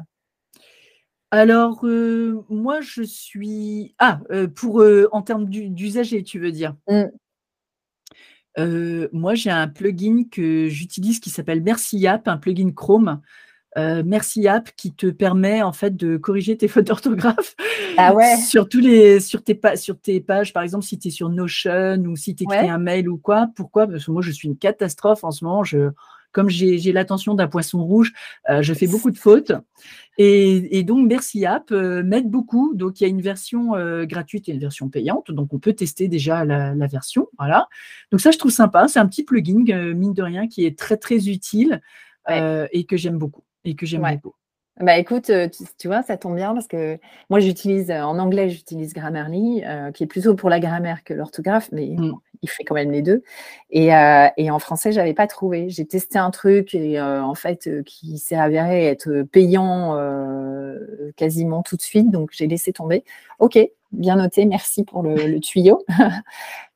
[1.31, 1.83] Alors,
[2.49, 3.95] moi, je suis.
[3.99, 4.19] Ah,
[4.55, 6.75] pour en termes d'usager, tu veux dire?
[6.89, 7.05] Mmh.
[8.59, 13.21] Euh, moi, j'ai un plugin que j'utilise qui s'appelle Merci App, un plugin Chrome.
[13.77, 17.55] euh, Merci App qui te permet en fait de corriger tes fautes d'orthographe
[17.97, 18.37] ah ouais.
[18.37, 21.97] sur, tous les, sur, tes sur tes pages, par exemple si tu es sur Notion
[22.05, 23.47] ou si tu écris un mail ou quoi.
[23.55, 23.87] Pourquoi?
[23.87, 25.63] Parce que moi je suis une catastrophe en ce moment.
[25.63, 25.89] Je,
[26.37, 28.13] comme j'ai l'attention d'un poisson rouge,
[28.47, 29.53] euh, je fais beaucoup de fautes.
[30.19, 32.75] Et, donc, Merci App euh, m'aide beaucoup.
[32.75, 33.71] Donc, il y a une version
[34.03, 35.31] gratuite et une version payante.
[35.31, 37.27] Donc, on peut tester déjà la, la version.
[37.39, 37.67] Voilà.
[38.11, 38.87] Donc, ça, je trouve sympa.
[38.87, 39.63] C'est un petit plugin,
[39.95, 41.81] mine de rien, qui est très, très utile
[42.29, 44.35] et que j'aime beaucoup et que j'aime beaucoup.
[44.79, 45.31] Bah écoute,
[45.79, 46.99] tu, vois, ça tombe bien parce que
[47.29, 49.63] moi j'utilise en anglais, j'utilise Grammarly,
[49.93, 52.13] qui est plutôt pour la grammaire que l'orthographe, mais mmh.
[52.43, 53.23] il fait quand même les deux.
[53.71, 53.87] Et,
[54.37, 55.69] et en français, j'avais pas trouvé.
[55.69, 59.97] J'ai testé un truc et en fait qui s'est avéré être payant
[61.15, 63.03] quasiment tout de suite, donc j'ai laissé tomber.
[63.39, 63.57] Ok,
[63.91, 65.83] bien noté, merci pour le, tuyau.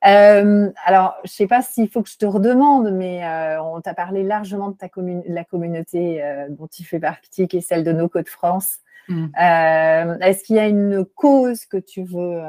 [0.04, 3.82] Euh, alors, je ne sais pas s'il faut que je te redemande, mais euh, on
[3.82, 4.88] t'a parlé largement de ta
[5.28, 8.80] la communauté euh, dont tu fais partie, qui est celle de nos Côtes France.
[9.10, 9.28] Mm.
[10.22, 12.42] Est-ce qu'il y a une cause que tu veux,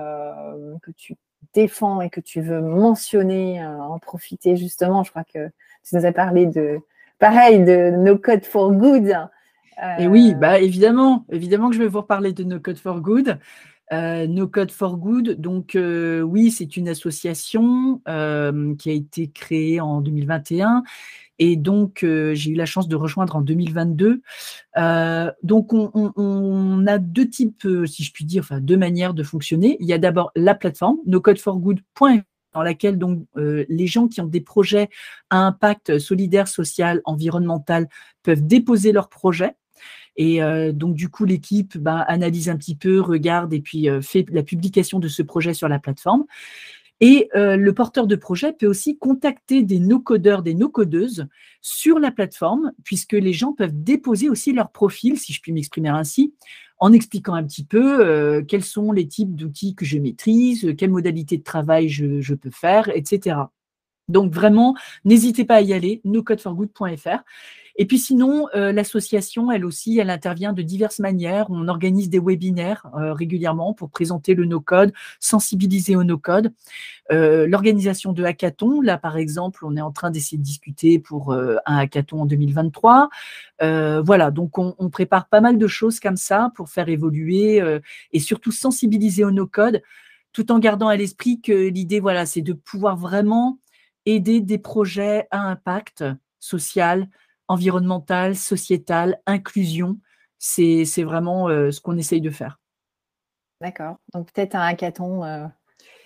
[0.80, 1.16] que tu
[1.52, 5.02] défends et que tu veux mentionner, en profiter justement?
[5.02, 5.50] Je crois que
[5.86, 6.80] tu nous as parlé de,
[7.18, 9.14] pareil, de No Code for Good.
[9.98, 13.38] Et oui, bah évidemment, évidemment que je vais vous reparler de No Code for Good.
[13.92, 19.28] Euh, no Code for Good, donc euh, oui, c'est une association euh, qui a été
[19.28, 20.82] créée en 2021
[21.38, 24.22] et donc j'ai eu la chance de rejoindre en 2022.
[25.42, 29.76] donc on, a deux types, si je puis dire, enfin deux manières de fonctionner.
[29.80, 32.22] Il y a d'abord la plateforme nocodeforgood.fr
[32.54, 34.88] dans laquelle donc les gens qui ont des projets
[35.30, 37.88] à impact solidaire, social, environnemental
[38.22, 39.56] peuvent déposer leurs projets.
[40.16, 44.00] Et euh, donc, du coup, l'équipe bah, analyse un petit peu, regarde et puis euh,
[44.00, 46.24] fait la publication de ce projet sur la plateforme.
[47.00, 51.26] Et euh, le porteur de projet peut aussi contacter des no-codeurs, des no-codeuses
[51.60, 55.88] sur la plateforme, puisque les gens peuvent déposer aussi leur profil, si je puis m'exprimer
[55.88, 56.32] ainsi,
[56.78, 61.38] en expliquant un petit peu quels sont les types d'outils que je maîtrise, quelles modalités
[61.38, 63.36] de travail je, je peux faire, etc.
[64.08, 67.24] Donc vraiment, n'hésitez pas à y aller, nocodeforgood.fr.
[67.76, 71.46] Et puis sinon, euh, l'association, elle aussi, elle intervient de diverses manières.
[71.50, 76.52] On organise des webinaires euh, régulièrement pour présenter le no-code, sensibiliser au no-code.
[77.10, 81.32] Euh, l'organisation de hackathons, là par exemple, on est en train d'essayer de discuter pour
[81.32, 83.08] un hackathon en 2023.
[83.60, 87.62] voilà, donc on, prépare pas mal de choses comme ça pour faire évoluer
[88.12, 89.82] et surtout sensibiliser au no-code,
[90.32, 93.58] tout en gardant à l'esprit que l'idée, voilà, c'est de pouvoir vraiment
[94.06, 96.04] aider des projets à impact
[96.40, 97.08] social,
[97.52, 99.98] environnementale, sociétale, inclusion.
[100.38, 102.58] C'est vraiment euh, ce qu'on essaye de faire.
[103.60, 103.96] D'accord.
[104.12, 105.44] Donc peut-être un hackathon euh,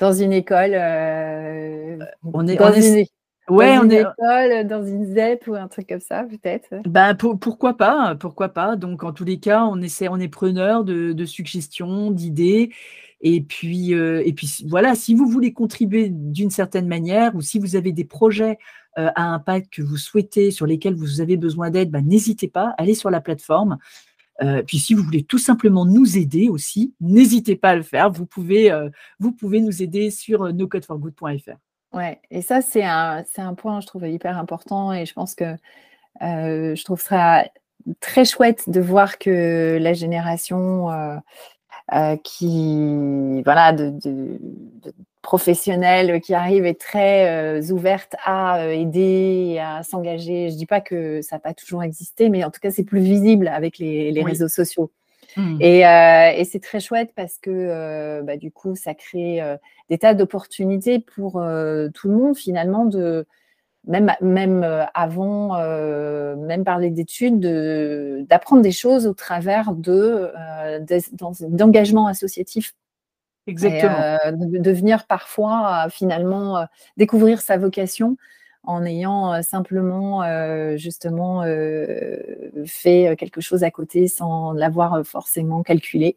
[0.01, 0.73] dans une école.
[0.74, 3.06] Euh, on est, dans une,
[3.48, 4.01] ouais, on est...
[4.01, 6.68] école, dans une ZEP ou un truc comme ça, peut-être.
[6.86, 8.77] Ben, pourquoi pas, pourquoi pas.
[8.77, 12.73] Donc en tous les cas, on essaie, on est preneur de, de suggestions, d'idées.
[13.23, 17.74] Et puis, et puis voilà, si vous voulez contribuer d'une certaine manière ou si vous
[17.74, 18.59] avez des projets
[18.98, 22.74] euh, à impact que vous souhaitez, sur lesquels vous avez besoin d'aide, bah, n'hésitez pas,
[22.78, 23.78] allez sur la plateforme.
[24.43, 28.10] Euh, puis si vous voulez tout simplement nous aider aussi, n'hésitez pas à le faire.
[28.10, 31.56] Vous pouvez, euh, vous pouvez nous aider sur nocodeforgood.fr.
[31.93, 35.56] Ouais, et ça c'est un, un point je trouve hyper important et je pense que
[36.20, 37.44] je trouve ça
[38.01, 40.89] très chouette de voir que la génération
[42.22, 44.38] qui voilà de, de,
[45.26, 50.50] professionnelle qui arrive est très euh, ouverte à euh, aider, à s'engager.
[50.50, 52.84] Je ne dis pas que ça n'a pas toujours existé, mais en tout cas, c'est
[52.84, 54.92] plus visible avec les, réseaux sociaux.
[55.36, 55.58] Mmh.
[55.60, 59.40] Euh, et, c'est très chouette parce que bah, du coup, ça crée
[59.90, 63.26] des tas d'opportunités pour tout le monde finalement de
[63.86, 65.58] même, même avant,
[66.36, 67.40] même parler d'études,
[68.28, 70.32] d'apprendre des choses au travers de,
[71.48, 72.74] d'engagement associatif
[73.46, 73.96] Exactement.
[74.00, 76.64] Euh, de, venir parfois euh, finalement euh,
[76.96, 78.16] découvrir sa vocation
[78.64, 80.24] en ayant simplement
[80.76, 81.44] justement
[82.64, 86.16] fait quelque chose à côté sans l'avoir forcément calculé.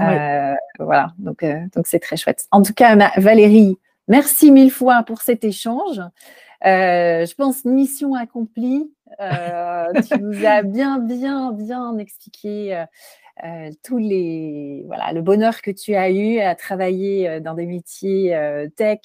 [0.00, 2.48] voilà, donc donc c'est très chouette.
[2.50, 3.78] En tout cas, Valérie,
[4.08, 6.00] merci mille fois pour cet échange.
[6.62, 8.90] je pense mission accomplie.
[9.18, 12.84] tu nous as bien, bien, bien expliqué
[13.42, 17.66] euh, tous les voilà le bonheur que tu as eu à travailler euh, dans des
[17.66, 19.00] métiers euh, tech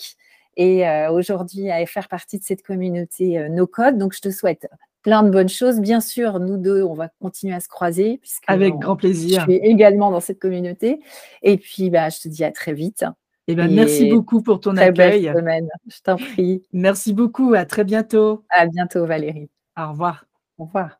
[0.55, 3.97] et aujourd'hui à faire partie de cette communauté no code.
[3.97, 4.67] Donc je te souhaite
[5.03, 5.79] plein de bonnes choses.
[5.79, 8.19] Bien sûr, nous deux, on va continuer à se croiser.
[8.45, 9.45] Avec grand plaisir.
[9.47, 10.99] Je suis également dans cette communauté.
[11.43, 13.05] Et puis, bah, je te dis à très vite.
[13.51, 15.23] Eh ben, merci beaucoup pour ton très accueil.
[15.23, 15.69] Belle semaine.
[15.87, 16.61] Je t'en prie.
[16.71, 17.55] Merci beaucoup.
[17.55, 18.43] À très bientôt.
[18.51, 19.49] À bientôt, Valérie.
[19.75, 20.25] Au revoir.
[20.59, 20.99] Au revoir.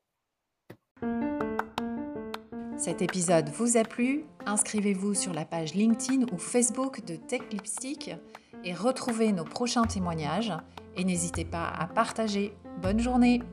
[2.76, 4.26] Cet épisode vous a plu?
[4.48, 8.16] Inscrivez-vous sur la page LinkedIn ou Facebook de Tech Lipstick
[8.66, 10.54] et retrouvez nos prochains témoignages.
[10.98, 12.56] Et n'hésitez pas à partager.
[12.82, 13.44] Bonne journée